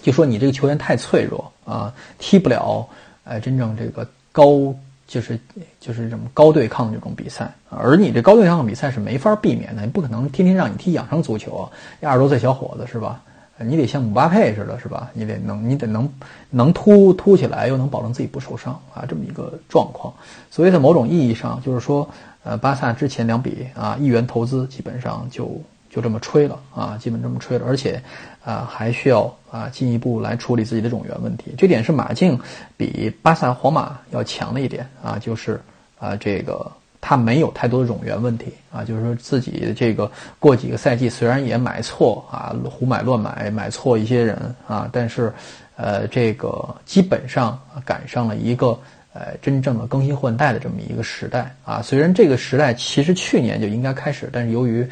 [0.04, 2.88] 就说你这个球员太脆弱啊，踢不了
[3.24, 4.72] 呃真正这个高。
[5.08, 5.40] 就是
[5.80, 11.72] 就是这么高对抗这种比赛，而你这高对抗的比赛是没法避免的，你不可能天天让你踢养生足球啊！
[12.02, 13.22] 二十多岁小伙子是吧？
[13.58, 15.10] 你得像姆巴佩似的，是吧？
[15.14, 16.08] 你得能，你得能
[16.50, 20.14] 能突突起来，又能保证自己不受伤啊，这么一个状况。
[20.52, 22.08] 所以在某种意义上，就是说，
[22.44, 25.62] 呃，巴萨之前两笔啊，亿元投资基本上就。
[25.98, 28.00] 就这么吹了啊，基本这么吹了，而且，
[28.46, 31.56] 啊，还需要啊进一步来处理自己的种源问题。
[31.58, 32.40] 这点是马竞
[32.78, 35.60] 比巴萨、皇马要强的一点啊，就是
[35.98, 45.34] 啊，这个他没有太多的种源问题啊，就是说自己这个过几个赛季虽然也买错啊，胡买乱买，买错一些人啊，但是，
[45.78, 48.80] 呃，这个基本上赶上了一个
[49.14, 51.82] 呃真正的更新换代的这么一个时代啊。
[51.82, 54.88] 虽然这个时代其实去年就应该开始，但是由于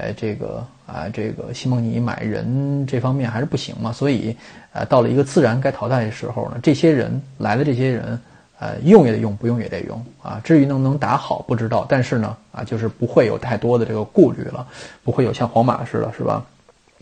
[0.00, 4.36] 哎，这个啊，这个西蒙尼买人这方面还是不行嘛，所以，
[4.72, 8.20] 呃，到了一个自然该淘汰的时候呢，这些人来的这些人，
[8.60, 10.40] 呃，用也得用，不用也得用啊。
[10.44, 14.64] 至于能不能打好，不知道，但是呢，啊，就是不会有太多的这个顾虑了，
[15.02, 16.44] 不会有像皇马似的，是吧？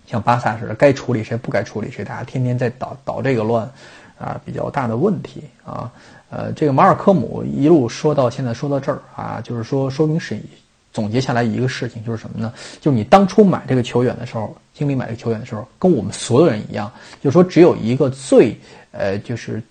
[0.07, 3.71] 像巴萨似的，该处理谁不该处理谁，大家天天在捣捣这个乱，
[4.19, 5.93] 啊，比较大的问题啊。
[6.31, 10.41] 呃，这个马尔科姆一路说到现在说到这儿啊，就是说说明是。
[10.97, 12.51] 总结下来一个事情就是什么呢？
[12.81, 16.91] 就是你当初买这个球员的时候，经理买这个球员的时候，跟我们所有人一样，
[17.23, 18.59] 就是说只有一个最
[18.93, 19.63] 呃，就是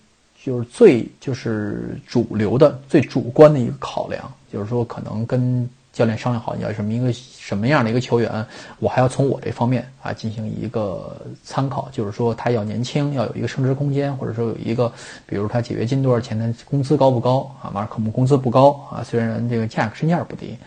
[0.44, 8.46] 就是最就是主流的、最主观的一个考量，就是说可能跟教练商量好你要什么一个什么样的一个球员，
[8.80, 14.92] 我还要从我这方面啊进行一个参考，就是说他要年轻，要有一个升值空间，或者说有一个，
[15.26, 17.72] 比如他解约金多少钱，他工资高不高啊？
[17.74, 20.58] 马尔科姆工资不高啊，虽然这个价格身价不低，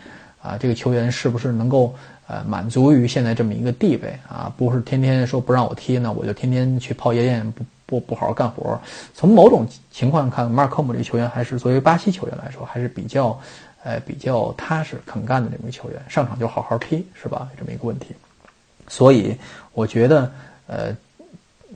[0.41, 1.95] 啊，这个球员是不是能够
[2.27, 4.51] 呃满足于现在这么一个地位啊？
[4.57, 8.79] 不是天天说不让我踢呢，我就天天去泡夜店，不不不好好干活。
[9.13, 13.39] 从某种情况看，马尔科姆这个球员还是作为巴西球员来说还是比较。
[13.81, 17.47] 呃，比较踏实肯干的这么一个球员，上场就好好踢，是吧？
[17.57, 18.07] 这么一个问题，
[18.89, 19.33] 所以
[19.71, 20.29] 我觉得，
[20.67, 20.93] 呃，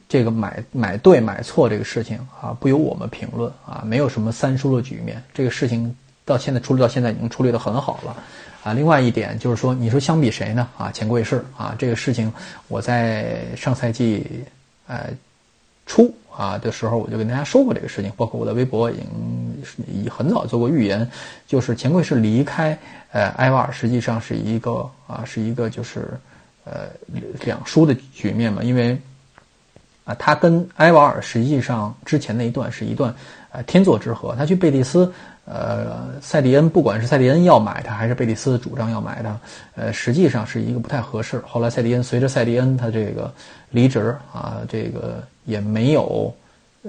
[0.10, 5.23] 这个买买对买错这个事情啊，不由我们评论啊，没有什么三输的局面。
[5.34, 5.95] 这个事情
[6.26, 8.17] 到现在处理到现在已经处理的很好了
[8.63, 8.73] 啊。
[8.73, 10.67] 另外一点就是说，你说相比谁呢？
[10.78, 12.32] 啊，钱柜士啊，这个事情
[12.67, 14.26] 我在上赛季
[14.88, 15.10] 呃
[15.86, 16.13] 初。
[16.36, 19.06] 啊的时候，我就跟大家说过这个事情，包括我的微博已经
[20.04, 21.08] 已很早做过预言，
[21.45, 22.76] 就是钱柜是离开
[23.12, 26.19] 呃埃瓦尔，实际上是一个啊是一个就是
[26.65, 26.88] 呃
[27.45, 28.97] 两输的局面嘛，因为
[30.06, 33.13] 啊他跟埃瓦尔实际上之前那一段是一段
[33.52, 35.13] 呃天作之合，他去贝蒂斯，
[35.45, 39.38] 呃塞蒂恩不管是塞蒂恩要买他还是贝蒂斯主张要买他，
[39.75, 41.43] 呃实际上是一个不太合适。
[41.47, 43.34] 后来塞蒂恩随着塞蒂恩他这个
[43.69, 45.23] 离职啊这个。
[45.45, 46.34] 也没有，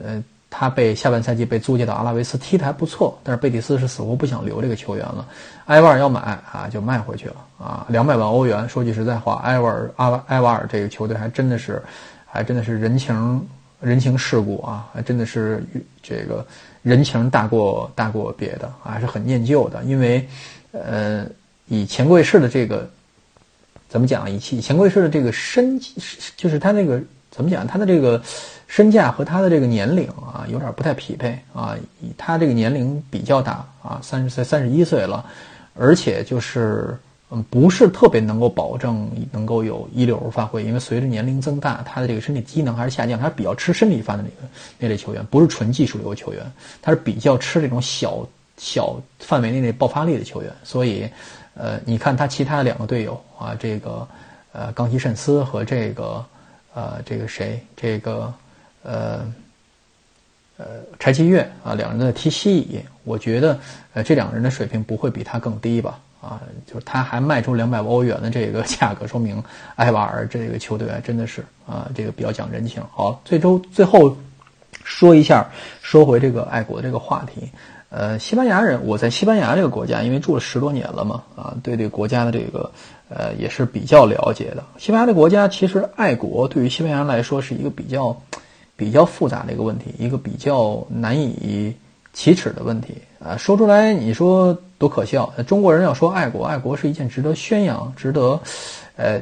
[0.00, 5.26] 呃，他被下半赛季被租借到阿拉维斯踢的还不错，但是贝蒂斯是死活不想留这个球员了，
[5.64, 8.68] 埃瓦尔要买啊就卖回去了啊，两百万欧元。
[8.68, 11.82] 说句实在话，埃瓦尔阿埃瓦尔这个球队还真的是，
[12.24, 13.44] 还真的是人情
[13.80, 15.64] 人情世故啊，还真的是
[16.00, 16.46] 这个
[16.84, 19.82] 人情大过大过别的，还是很念旧的。
[19.82, 20.24] 因为，
[20.70, 21.26] 呃，
[21.66, 22.88] 以钱柜士的这个
[23.88, 24.30] 怎么讲？
[24.30, 25.80] 以以钱柜士的这个身，
[26.36, 27.02] 就是他那个。
[27.36, 27.66] 怎么讲？
[27.66, 28.22] 他的这个
[28.68, 31.76] 身价和他的这个年龄啊，有点不太匹配啊。
[32.16, 35.26] 他这个年龄比较大啊，三十岁、三十一岁了，
[35.76, 36.96] 而且就是
[37.42, 43.18] 不是特别能够保证能够有一流发挥，因为随着年龄增大，他的这个身体机能还是下降。
[43.18, 46.42] 他比较吃身体饭的那个那类球员，不是纯技术流球员，
[46.82, 50.52] 他是比较吃这种小小范围内的爆发力的球员。
[50.62, 51.08] 所以，
[51.54, 54.06] 呃，你看他其他的两个队友啊，这个
[54.52, 56.24] 呃，冈崎慎司和这个。
[56.76, 57.64] 呃，这个谁？
[57.76, 58.34] 这个，
[58.82, 59.32] 呃，
[60.56, 60.66] 呃，
[60.98, 63.56] 柴崎岳啊，两人的踢西乙，我觉得，
[63.92, 66.00] 呃，这两个人的水平不会比他更低吧？
[66.24, 69.42] 啊，就是他还卖出两百万欧元的这个价格，说明
[69.76, 72.82] 埃瓦尔这个球队真的是啊，这个比较讲人情。
[72.90, 74.16] 好，最终最后
[74.82, 75.46] 说一下，
[75.82, 77.50] 说回这个爱国这个话题。
[77.90, 82.70] 呃，西班牙人，我在西班牙这个国家，因为住了十多年了嘛，啊，对这个国家的这个。
[83.10, 84.64] 呃，也是比较了解的。
[84.78, 88.16] 西班牙的国家其实爱国对于西班牙人来说是一个比较
[88.76, 91.72] 比较复杂的一个问题，一个比较难以
[92.14, 93.36] 启齿的问题啊。
[93.36, 95.32] 说出来你说多可笑？
[95.46, 98.38] 中国人要说爱国，爱国是一件值得宣扬、值得
[98.96, 99.18] 呃，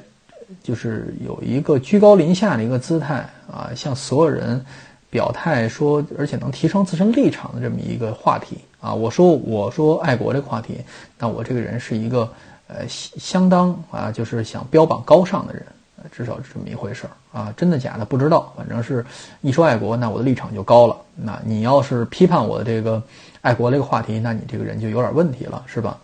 [0.61, 4.61] 就是有一个居高临下的一个姿态啊，向所有人
[5.09, 8.93] 表态说，而且能提升自身立场的这么一个话题啊。
[8.93, 10.81] 我说我说爱国这个话题，
[11.17, 12.29] 那我这个人是一个。
[12.69, 15.63] 呃，相当啊，就是想标榜高尚的人，
[16.11, 19.05] 至少是这么一回事儿啊，真的假的不知道，反正是
[19.43, 20.97] 一说爱国，那我的立场就高了。
[21.15, 23.03] 那你要是批判我的这个
[23.43, 25.99] 爱国这个话题，那你这个人就有点问题了，是吧？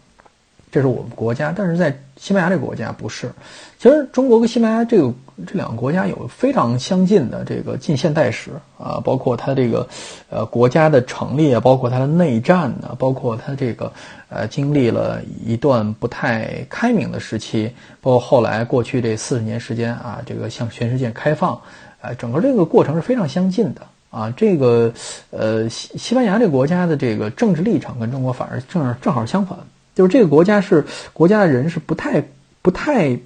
[0.70, 3.32] 这是我们国家，但是在西班牙这个国家不是。
[3.78, 5.10] 其实中国跟西班牙这个
[5.46, 9.88] 这两个国家有非常相近的这个近现代史啊，包括它这个
[10.28, 13.90] 呃国家的成立啊，包括它的内战呢，包括它这个
[14.28, 17.72] 呃经历了一段不太开明的时期，
[18.02, 21.58] 包括后来过去这四十年时间啊，这个向全世界开放，
[22.02, 24.32] 呃，整个这个过程是非常相近的啊。
[24.36, 24.92] 这个
[25.30, 29.58] 呃西西班牙这个国家的这个政治立场跟中国反而正正好相反。
[29.94, 32.22] 就是这个国家是国家的人是不太
[32.62, 33.18] 不太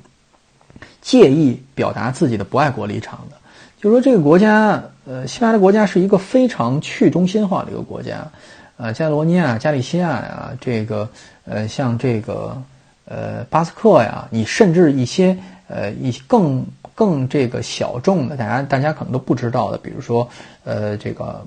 [1.03, 3.37] 介意表达自己的不爱国立场的。
[3.79, 8.25] 就是说这个国家，呃，西班牙的国家是一个非常去中心化的一个国家，
[8.77, 11.09] 呃，加罗尼亚、加利西亚呀，这个
[11.45, 12.57] 呃，像这个
[13.07, 15.37] 呃巴斯克呀，你甚至一些
[15.73, 20.29] 呃一更更这个小众的，大家大家可能都不知道的，比如说
[20.65, 21.45] 呃这个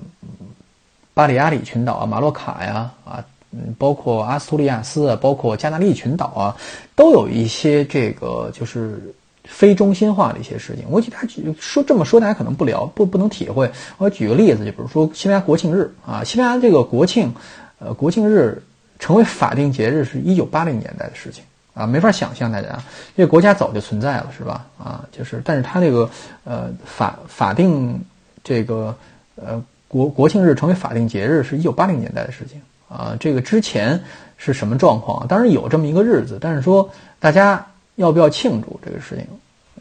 [1.14, 3.24] 巴里阿里群岛啊、马洛卡呀啊。
[3.52, 6.54] 嗯，包括阿斯图利亚斯啊，包括加纳利群岛啊，
[6.94, 9.00] 都有一些这个就是
[9.44, 10.84] 非中心化的一些事情。
[10.90, 13.70] 我举他举说这么说，大家可能不了不不能体会。
[13.96, 17.32] 我举个例子，就比如说西班牙国庆日啊，西班牙这个国庆，
[17.78, 18.60] 呃，国庆日
[18.98, 21.42] 成为法定节日是一九八零年代的事情
[21.76, 22.68] 啊，没法想象，大家
[23.16, 24.64] 因为国家早就存在了，是吧？
[24.78, 26.08] 啊，就是，但是它这个
[26.44, 28.00] 呃法法定
[28.42, 28.96] 这个
[29.34, 32.58] 呃国国庆日成为法定节日是一九八零年代的事情。
[32.88, 33.14] 啊。
[33.20, 34.02] 这个之前
[34.38, 35.26] 是什么状况？
[35.28, 36.88] 当然有这么一个日子，但是说
[37.20, 37.64] 大家
[37.96, 39.26] 要不要庆祝这个事情？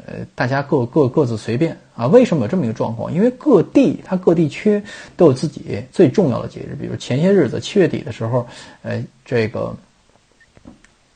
[0.05, 2.05] 呃，大家各各各自随便啊。
[2.08, 3.12] 为什么有这么一个状况？
[3.12, 4.84] 因为各地它各地区
[5.15, 8.45] 都有自己最重要的节日，比如前些日子七月底的时候，
[8.84, 9.73] 呃，这个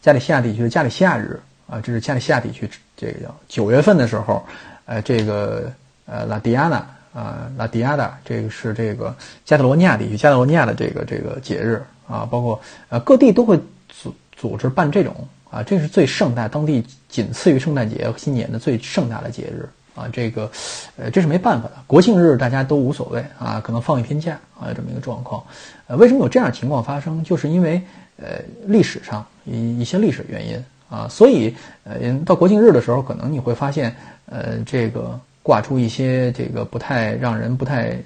[0.02, 4.46] 加利西亚地区的加利西亚日啊，这是加利西亚地区这个叫九月份的时候，
[4.86, 5.72] 呃，这个
[6.06, 6.78] 呃拉迪亚纳
[7.14, 12.60] 啊拉迪亚达，这个是这个加泰罗尼亚地区加泰罗尼亚的这个这个节日啊，包括
[12.90, 13.60] 呃各地都会
[13.90, 15.16] 组组织办这种。
[15.52, 20.08] 啊，这是最盛大，当地仅次于圣诞节和新年的最盛大的节日啊！
[20.14, 20.48] 这个，
[20.96, 21.74] 呃，这是没办法的。
[21.88, 25.44] 国庆日大家都无所谓啊，可能放一天假啊，这么一个状况。
[25.88, 27.24] 呃，为什么有这样情况发生？
[27.24, 27.82] 就是因为
[28.18, 33.96] 呃历史上一一些历史原因啊，所以呃到国庆日的时候，可能你会发现
[34.28, 37.98] 呃这个挂出一些这个不太让人不太。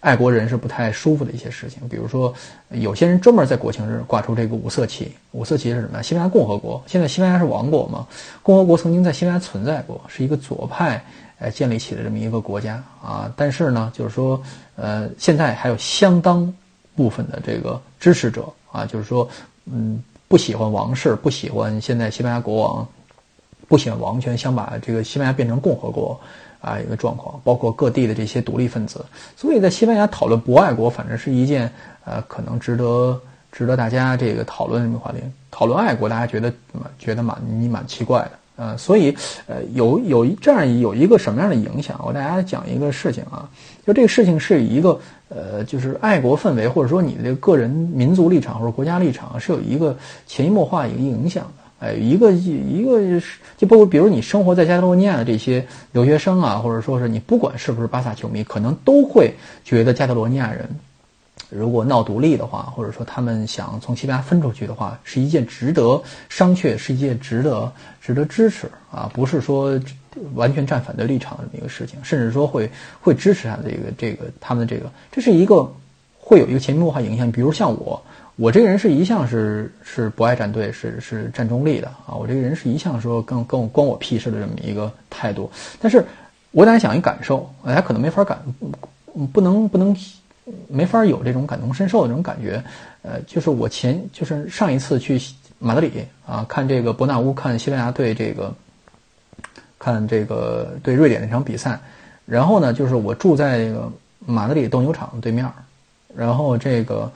[0.00, 2.32] 爱国人是不太舒服的一些事情，比如说，
[2.70, 5.10] 有些人专门在国庆日挂出这个五色旗。
[5.32, 6.00] 五色旗是什么？
[6.00, 6.80] 西班牙共和国。
[6.86, 8.06] 现在西班牙是王国嘛？
[8.40, 11.02] 共和国曾经在西班牙存在过，是一个左派
[11.40, 13.32] 呃建立起的这么一个国家啊。
[13.36, 14.40] 但是呢，就是说，
[14.76, 16.54] 呃，现在还有相当
[16.94, 19.28] 部分的这个支持者啊，就是说，
[19.64, 22.88] 嗯，不喜欢王室，不喜欢现在西班牙国王，
[23.68, 26.18] 不喜欢王权，想把这个西班牙变成共和国。
[26.58, 29.04] 啊，一个状况，包括各地的这些独立分子，
[29.36, 31.70] 所以在西班牙讨论不爱国，反正是一件
[32.04, 33.20] 呃，可能值得
[33.52, 35.18] 值得大家这个讨论的话题。
[35.50, 36.52] 讨论爱国，大家觉得
[36.98, 39.14] 觉得蛮你蛮奇怪的，呃，所以
[39.46, 42.00] 呃，有有这样有一个什么样的影响？
[42.02, 43.48] 我给大家讲一个事情啊，
[43.86, 51.62] 就这个事情是一个呃，就是爱国氛围，或者说你的个个人民族立场或者国家立场，是有一个潜移默化一个影响的。
[51.78, 60.66] 哎，一个一个是，就包括比如你生活在加泰罗尼亚的这些留学生啊，或者说是你不管是不是巴萨球迷，可能都会觉得加泰罗尼亚人
[61.50, 69.80] 如果闹独立的话，或者说他们想从西班牙分出去的话，是一件值得商榷、是一件值得值得支持啊，不是说
[70.34, 75.72] 完全站反对立场的这么一个事情，甚至说会 会支持他的这个这个他们的这个，这是一个
[76.18, 77.30] 会有一个潜移默化影响。
[77.30, 78.02] 比如像我。
[78.38, 82.12] 我这个人是一向是 是不爱站队，是是站中立的啊。
[82.20, 85.50] 我这个人是一向说跟跟我关我屁事的这么一个态度。
[85.80, 86.04] 但是，
[86.50, 88.42] 我大家想一感受，大家可能没法感，
[89.32, 89.96] 不能不能
[90.68, 92.62] 没法有这种感同身受的这种感觉。
[93.02, 95.20] 呃，就是我前就是上一次去
[95.58, 95.92] 马德里
[96.26, 98.54] 啊，看这个伯纳乌看西班牙队这个
[99.78, 101.78] 看这个对瑞典那场比赛，
[102.24, 105.46] 然后呢，就是我住在这个马德里斗牛场对面，
[106.14, 107.10] 然后这个。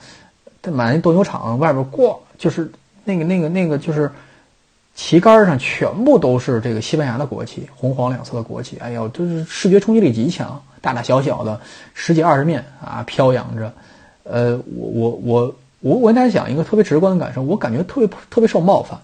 [0.63, 2.71] 在满那斗牛场外边过，就是
[3.03, 4.07] 那个那个那个，就是
[4.93, 8.77] 旗杆上全部都是这个西班牙的国旗，红黄两色的国旗。
[8.77, 11.59] 哎呦，就是视觉冲击力极强，大大小小的
[11.93, 13.71] 十几二十面啊，飘扬着。
[14.23, 18.99] 呃，我我我我我跟大家讲一个特别直观的感受，我感觉特别特别受冒犯。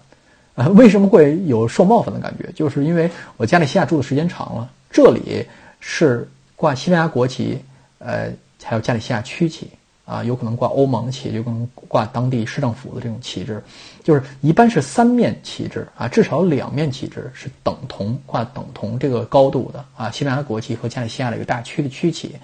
[0.54, 2.50] 啊，为什么会有受冒犯的感觉？
[2.52, 5.46] 就是因为我加利西亚住的时间长了，这里
[5.80, 7.58] 是挂西班牙国旗，
[7.98, 9.70] 呃，还有加利西亚区旗。
[10.04, 13.62] 啊，有可能挂欧盟旗，有可能挂当地市政府的这种旗帜，
[14.08, 22.34] 就是一般是三面旗帜啊，至少两面旗帜是等同挂等同这个高度的啊，西班牙国旗和加利西亚的一个大区的区旗，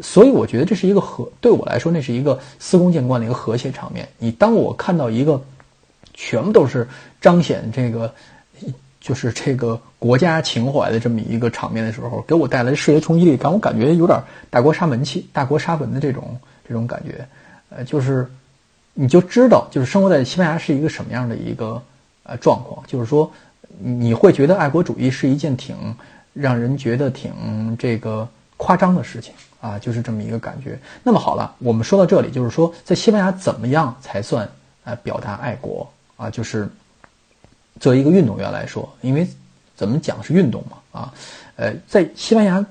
[0.00, 4.08] 所以我觉得这是一个和对我来说那是一个司空见惯的一个和谐场面。
[4.16, 5.38] 你当我看到一个
[6.14, 6.88] 全部都是
[7.20, 8.10] 彰显这个
[8.98, 16.38] 就是这个国家情怀的这么一个场面的时候，给我带来视觉冲击力感，我感觉有点大国杀门气、大国杀门的这种。
[16.64, 17.26] 这种感觉，
[17.68, 18.26] 呃，就是，
[18.94, 21.82] 你就知道，就是生活在西班牙是一个什么样的一个
[22.24, 22.84] 呃状况。
[22.86, 23.30] 就是说，
[23.78, 25.76] 你会觉得爱国主义是一件挺
[26.34, 30.78] 让人觉得挺这个夸张的事情啊，就是这么一个感觉。
[31.02, 34.48] 那么好了，我们说到这里，就是说，在西班牙怎么样才算
[34.84, 36.28] 呃表达爱国啊？
[36.28, 36.68] 就是
[37.80, 39.26] 作为一个运动员来说，因为
[39.74, 41.14] 怎么讲是运动嘛啊，
[41.56, 42.64] 呃，在西班牙。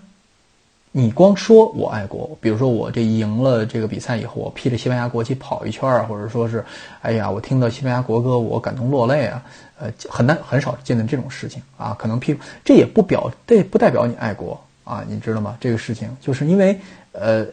[0.94, 6.66] 你光说我爱国，比如说我这赢了这个比赛以后，我披着西班牙国旗跑一圈儿，或者说是，
[7.02, 9.42] 哎呀，我听到西班牙国歌我感动落泪啊，
[9.80, 11.96] 呃，很难很少见到这种事情啊。
[11.98, 15.56] 可能披这也不表这不代表你爱国啊，你知道吗？
[15.62, 16.78] 这个事情就是因为
[17.14, 17.46] 呃，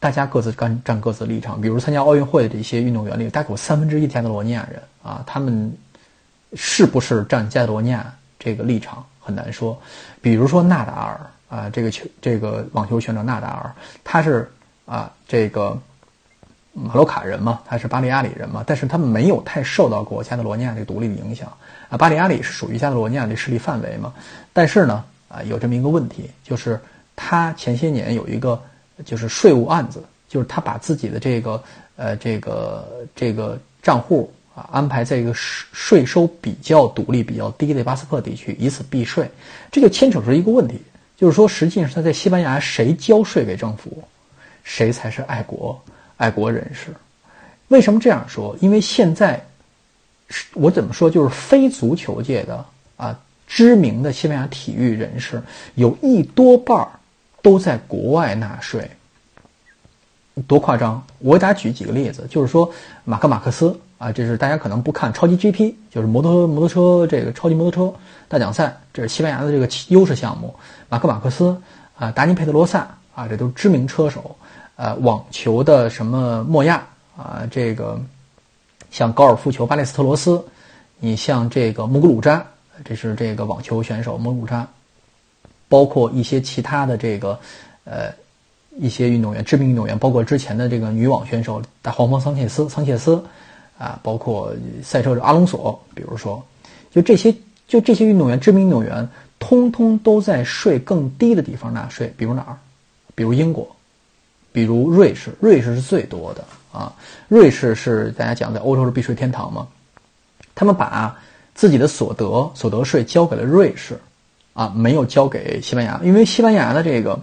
[0.00, 1.60] 大家各自干站各自立场。
[1.60, 5.70] 比如参加奥运会的这些运动员里，大概有三分之一加泰罗尼亚人啊，他们
[6.54, 9.78] 是不是站加泰罗尼亚这个立场很难说。
[10.22, 11.20] 比如说纳达尔。
[11.48, 13.72] 啊，这个球，这个网球选手纳达尔，
[14.04, 14.50] 他是
[14.86, 15.76] 啊，这个
[16.72, 21.50] 马洛卡人嘛，他是巴利亚里人嘛，但是他没有太受到过加德罗尼亚这个独立的影响
[21.88, 21.96] 啊。
[21.96, 24.12] 巴利亚里是属于加德罗尼亚的势力范围嘛，
[24.52, 26.78] 但是呢，啊，有这么一个问题，就是
[27.16, 28.62] 他前些年有一个
[29.04, 31.62] 就是税务案子就是他把自己的这个
[31.96, 32.86] 呃这个
[33.16, 39.28] 这个账户啊安排在一个税税收比较独立、比较低的巴斯克地区，以此避税。
[39.72, 40.80] 这就牵扯出一个问题，
[41.18, 44.02] 就是说，实际上他在西班牙谁交税给政府，
[44.62, 45.78] 谁才是爱国
[46.16, 46.94] 爱国人士。
[47.66, 48.56] 为什么这样说？
[48.60, 49.44] 因为现在
[50.54, 52.64] 我怎么说，就是非足球界的
[52.96, 55.42] 啊知名的西班牙体育人士，
[55.74, 56.88] 有一多半儿
[57.42, 58.88] 都在国外纳税。
[60.46, 61.04] 多夸张！
[61.18, 62.72] 我给大家举几个例子，就是说
[63.04, 70.54] 马克马克思啊，这是大家可能不看超级 GP，就是摩托摩托车这个超级摩托车大奖赛，这是西班牙的这个优势项目。
[70.88, 71.60] 马克马克思
[71.98, 74.34] 啊，达尼佩德罗萨啊，这都是知名车手。
[74.76, 76.86] 呃，网球的什么莫亚
[77.16, 78.00] 啊，这个
[78.90, 80.40] 像高尔夫球巴列斯特罗斯，
[81.00, 82.46] 你像这个穆古鲁扎，
[82.84, 84.66] 这是这个网球选手穆古鲁扎，
[85.68, 87.38] 包括一些其他的这个
[87.84, 88.12] 呃。
[88.80, 93.20] 一些运动员，知名运动员，包括之前的这个女网选手大黄蜂桑切斯，桑切斯，
[93.78, 94.52] 啊，包括
[94.82, 96.44] 赛车手阿隆索，比如说，
[96.90, 97.34] 就这些，
[97.66, 99.08] 就这些运动员，知名运动员，
[99.38, 102.58] 通通都在税更低的地方纳税，比如哪儿？
[103.14, 103.74] 比如英国，
[104.52, 106.92] 比如瑞士，瑞士是最多的啊，
[107.28, 109.66] 瑞士是大家讲在欧洲是避税天堂嘛，
[110.54, 111.16] 他们把
[111.54, 113.98] 自己的所得所得税交给了瑞士，
[114.52, 117.18] 啊，没有交给西班牙，因为西班牙的这个。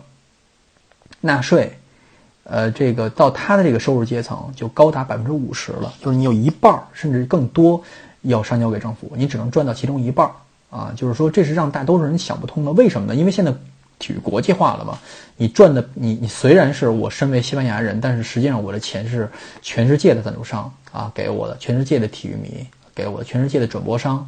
[1.21, 1.75] 纳税，
[2.47, 7.81] 呃，这个到他的这个收入阶层就高达百分之五十了，就是你有一半甚至更多
[8.21, 10.29] 要上交给政府，你只能赚到其中一半
[10.69, 12.71] 啊，就是说这是让大多数人想不通的。
[12.73, 13.15] 为什么呢？
[13.15, 13.51] 因为现在
[13.97, 14.99] 体育国际化了嘛，
[15.37, 19.27] 你赚的你你虽然是我身为西班牙人，但是实际上我的钱是
[19.63, 24.27] 全世界的赞助商啊给我的，全世界的体育迷给我的，全世界的转播商，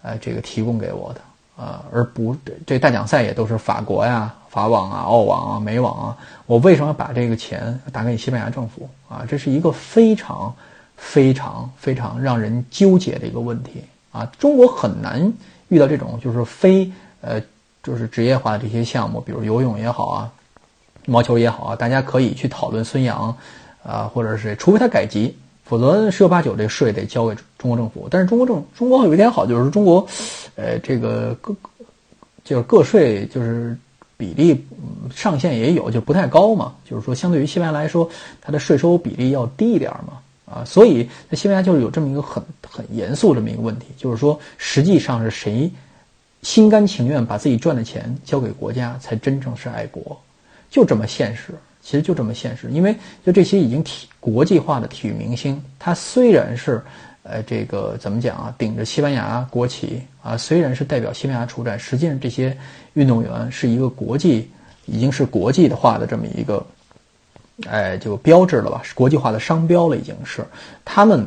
[0.00, 1.20] 呃，这个提供给我的。
[1.58, 6.16] 啊，而不这大奖赛也都是法国呀、法网啊、澳网啊、美网啊。
[6.46, 9.26] 我为什么把这个钱打给西班牙政府啊？
[9.28, 10.54] 这是一个非常、
[10.96, 13.82] 非常、非常让人纠结的一个问题
[14.12, 14.24] 啊！
[14.38, 15.32] 中国很难
[15.66, 16.90] 遇到这种就是非
[17.20, 17.42] 呃
[17.82, 20.30] 就是职业化的这些项目，比如游泳也好啊、
[21.06, 23.36] 羽毛球也好啊，大家可以去讨论孙杨
[23.82, 25.36] 啊，或者是除非他改籍。
[25.68, 28.08] 否则十有八九这税得交给中国政府。
[28.10, 30.04] 但是中国政中国有一点好，就是中国，
[30.56, 31.54] 呃，这个个
[32.42, 33.76] 就是个税就是
[34.16, 34.64] 比例
[35.14, 36.74] 上限也有，就不太高嘛。
[36.88, 38.08] 就是说，相对于西班牙来说，
[38.40, 40.14] 它的税收比例要低一点嘛。
[40.50, 45.70] 啊，所以在西班牙就是有这么一个很很严肃这么一个问题，就是说，实际上是谁
[46.40, 50.18] 心甘情愿把自己赚的钱交给国家，才真正是爱国，
[50.70, 51.52] 就这么现实。
[51.88, 56.82] 其实就这么现实，因为就这些已经体国际化的体育明星，他虽然是，
[57.22, 62.54] 呃，这个怎么讲啊，顶着西班牙国旗啊，虽然是代表西班牙出战，实际上这些
[62.92, 64.50] 运动员是一个国际，
[64.84, 66.66] 已经是国际化的这么一个，
[67.66, 70.44] 哎，就标志了吧，是国际化的商标了，已经是
[70.84, 71.26] 他们。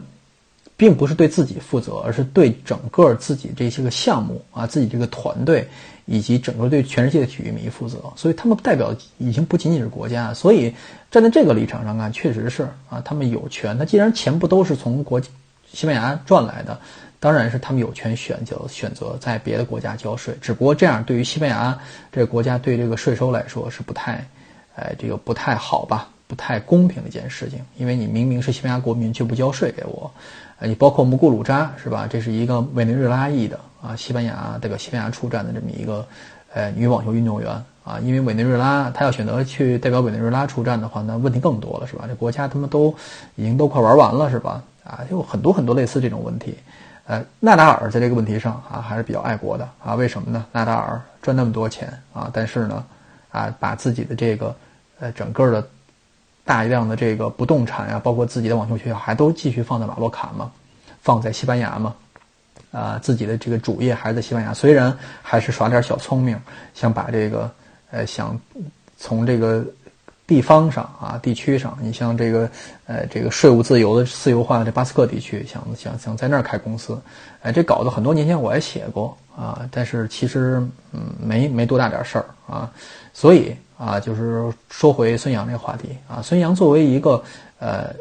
[0.78, 5.68] 并不是对自己负责，而是对整个自己这些个项目啊，自己这个团队
[6.12, 7.97] 以及整个对全世界的体育迷负责。
[8.18, 10.34] 所以他们代表已经不仅仅是国家。
[10.34, 10.76] 所以
[11.09, 13.78] 站在这个立场上看，确实是啊，他们有权。
[13.80, 15.22] 那既然钱不都是从国
[15.72, 16.78] 西班牙赚来的，
[17.22, 20.36] 当然是他们有权选择选择在别的国家交税。
[20.41, 21.80] 只不过这样对于西班牙
[22.12, 24.28] 这个国家对这个税收来说是不太，
[24.76, 27.59] 哎，这个不太好吧，不太公平的一件事情。
[27.78, 30.12] 因为你明明是西班牙国民，却不交税给我。
[30.64, 32.05] 你包括穆古鲁扎是吧？
[32.09, 36.06] 这是一个委内瑞拉裔的啊，西班牙代表西班牙出战的这么一个
[36.54, 37.52] 呃女网球运动员
[37.84, 38.00] 啊。
[38.00, 42.06] 因为委内瑞拉她要选择去代表委内瑞拉出战的话，那问题更多了是吧？
[42.08, 42.94] 这国家他们都
[43.36, 44.62] 已经都快玩完了是吧？
[44.84, 46.58] 啊，有很多很多类似这种问题。
[47.08, 49.96] 呃，纳达尔在这个问题上啊还是比较爱国的啊。
[49.96, 50.46] 为什么呢？
[50.52, 52.84] 纳达尔赚那么多钱啊，但是呢
[53.32, 54.56] 啊把自己的这个
[55.00, 55.68] 呃整个的。
[56.44, 60.52] 大量的这个不动产呀，包括自己的网球学校，还都继续放在马洛卡嘛，
[61.00, 61.94] 放在西班牙嘛，
[62.72, 64.54] 啊，自己的这个主业还在西班牙。
[64.54, 66.39] 虽然还是耍点小聪明，
[66.74, 67.52] 想把这个，
[67.91, 68.39] 呃，想
[68.97, 69.66] 从这个
[70.26, 72.49] 地方上啊，地区上，你像这个，
[72.86, 76.99] 呃，这个税务自由的自由化的这巴斯克地区，想想想在那儿开公司，
[77.41, 82.72] 哎，这稿子很多年前我也写过啊，但是其实嗯，没没多大点事儿啊，
[83.14, 83.56] 所以。
[83.82, 87.24] 啊，就是说回孙杨这个话题啊，孙杨作为一个
[87.58, 87.91] 呃，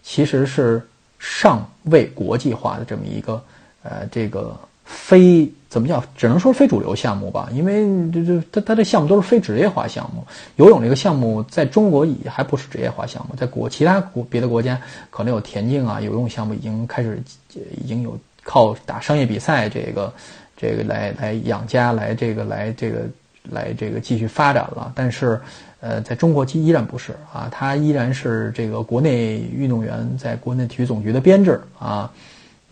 [0.00, 0.80] 其实是
[1.18, 3.42] 尚未国际化的这么一个
[3.84, 10.26] 呃，这个非怎么叫，只能说非主流项目吧，因为这这他他这项目都是非职业化项目。
[10.56, 14.76] 游泳这个项目在中国也还不是职业化项目，在国其他国别的国家
[15.10, 17.22] 可能有田径啊，游泳项目已经开始
[17.54, 20.12] 已经有靠打商业比赛这个
[20.56, 23.06] 这个来来养家来这个来这个。
[23.50, 24.90] 来这个继续发展了。
[24.94, 25.38] 但是，
[25.80, 32.10] 呃，在中国依然不是啊，他依然是这个国内运动员在国内体育总局的编制啊，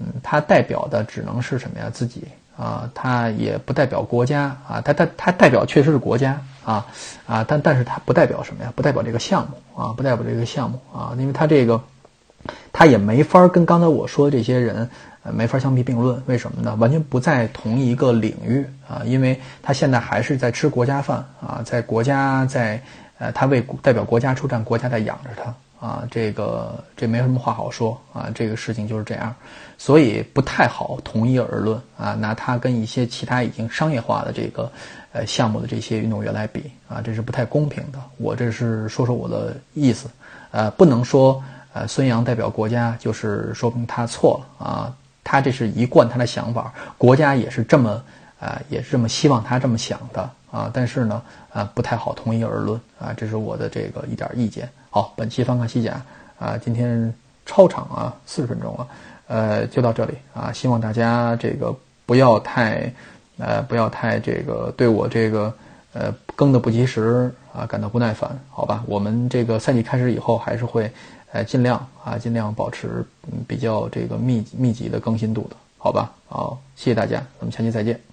[0.03, 1.89] 嗯，他代表的只能是什么呀？
[1.89, 2.27] 自己
[2.57, 6.87] 啊，他也不代表国家啊，他他他代表确实是国家啊
[7.27, 8.73] 啊，但但是他不代表什么呀？
[8.75, 11.81] 不代表这个项目啊，不代表这个项目啊，因为他这个
[12.73, 14.91] 他也没法跟刚才我说的这些人。
[15.25, 16.75] 呃，没法相提并论，为什么呢？
[16.81, 22.83] 完全不在同一个领域啊，因为他现在还是在吃国家饭啊，在国家在
[23.19, 29.35] 呃，他为代表国家出战，国家在养着他啊，这个这没什么话好说啊，这个事情就是这样，
[29.77, 34.71] 所以不太好同一而论啊，拿他跟一些其他已经商业化的这个
[35.11, 37.99] 呃项目的这些运动员来比啊，这是不太公平的。
[38.17, 40.09] 我这是说说我的意思，
[40.53, 44.97] 呃，不能说呃孙杨代表国家就是说明他错了啊。
[45.25, 48.03] 他这是一贯他的想法，国家也是这么，
[48.41, 50.71] 啊，也是这么希望他这么想的啊。
[50.75, 51.23] 但是呢，
[51.53, 53.15] 啊，不太好同一而论啊。
[53.17, 54.69] 这是我的这个一点意见。
[54.95, 56.01] 好，本期翻看西甲
[56.39, 57.13] 啊，今天
[57.47, 58.87] 超长啊，四十分钟了，
[59.27, 60.53] 呃，就到这里啊。
[60.53, 61.75] 希望大家这个
[62.05, 62.93] 不要太，
[63.39, 65.51] 呃，不要太这个对我这个
[65.95, 68.85] 呃更的不及时啊感到不耐烦，好吧？
[68.87, 70.93] 我们这个赛季开始以后还是会。
[71.35, 73.03] 呃，尽量啊，尽量保持
[73.49, 76.13] 比较这个密密集的更新度的，好吧？
[76.29, 78.12] 好，谢谢大家，咱们下期再见。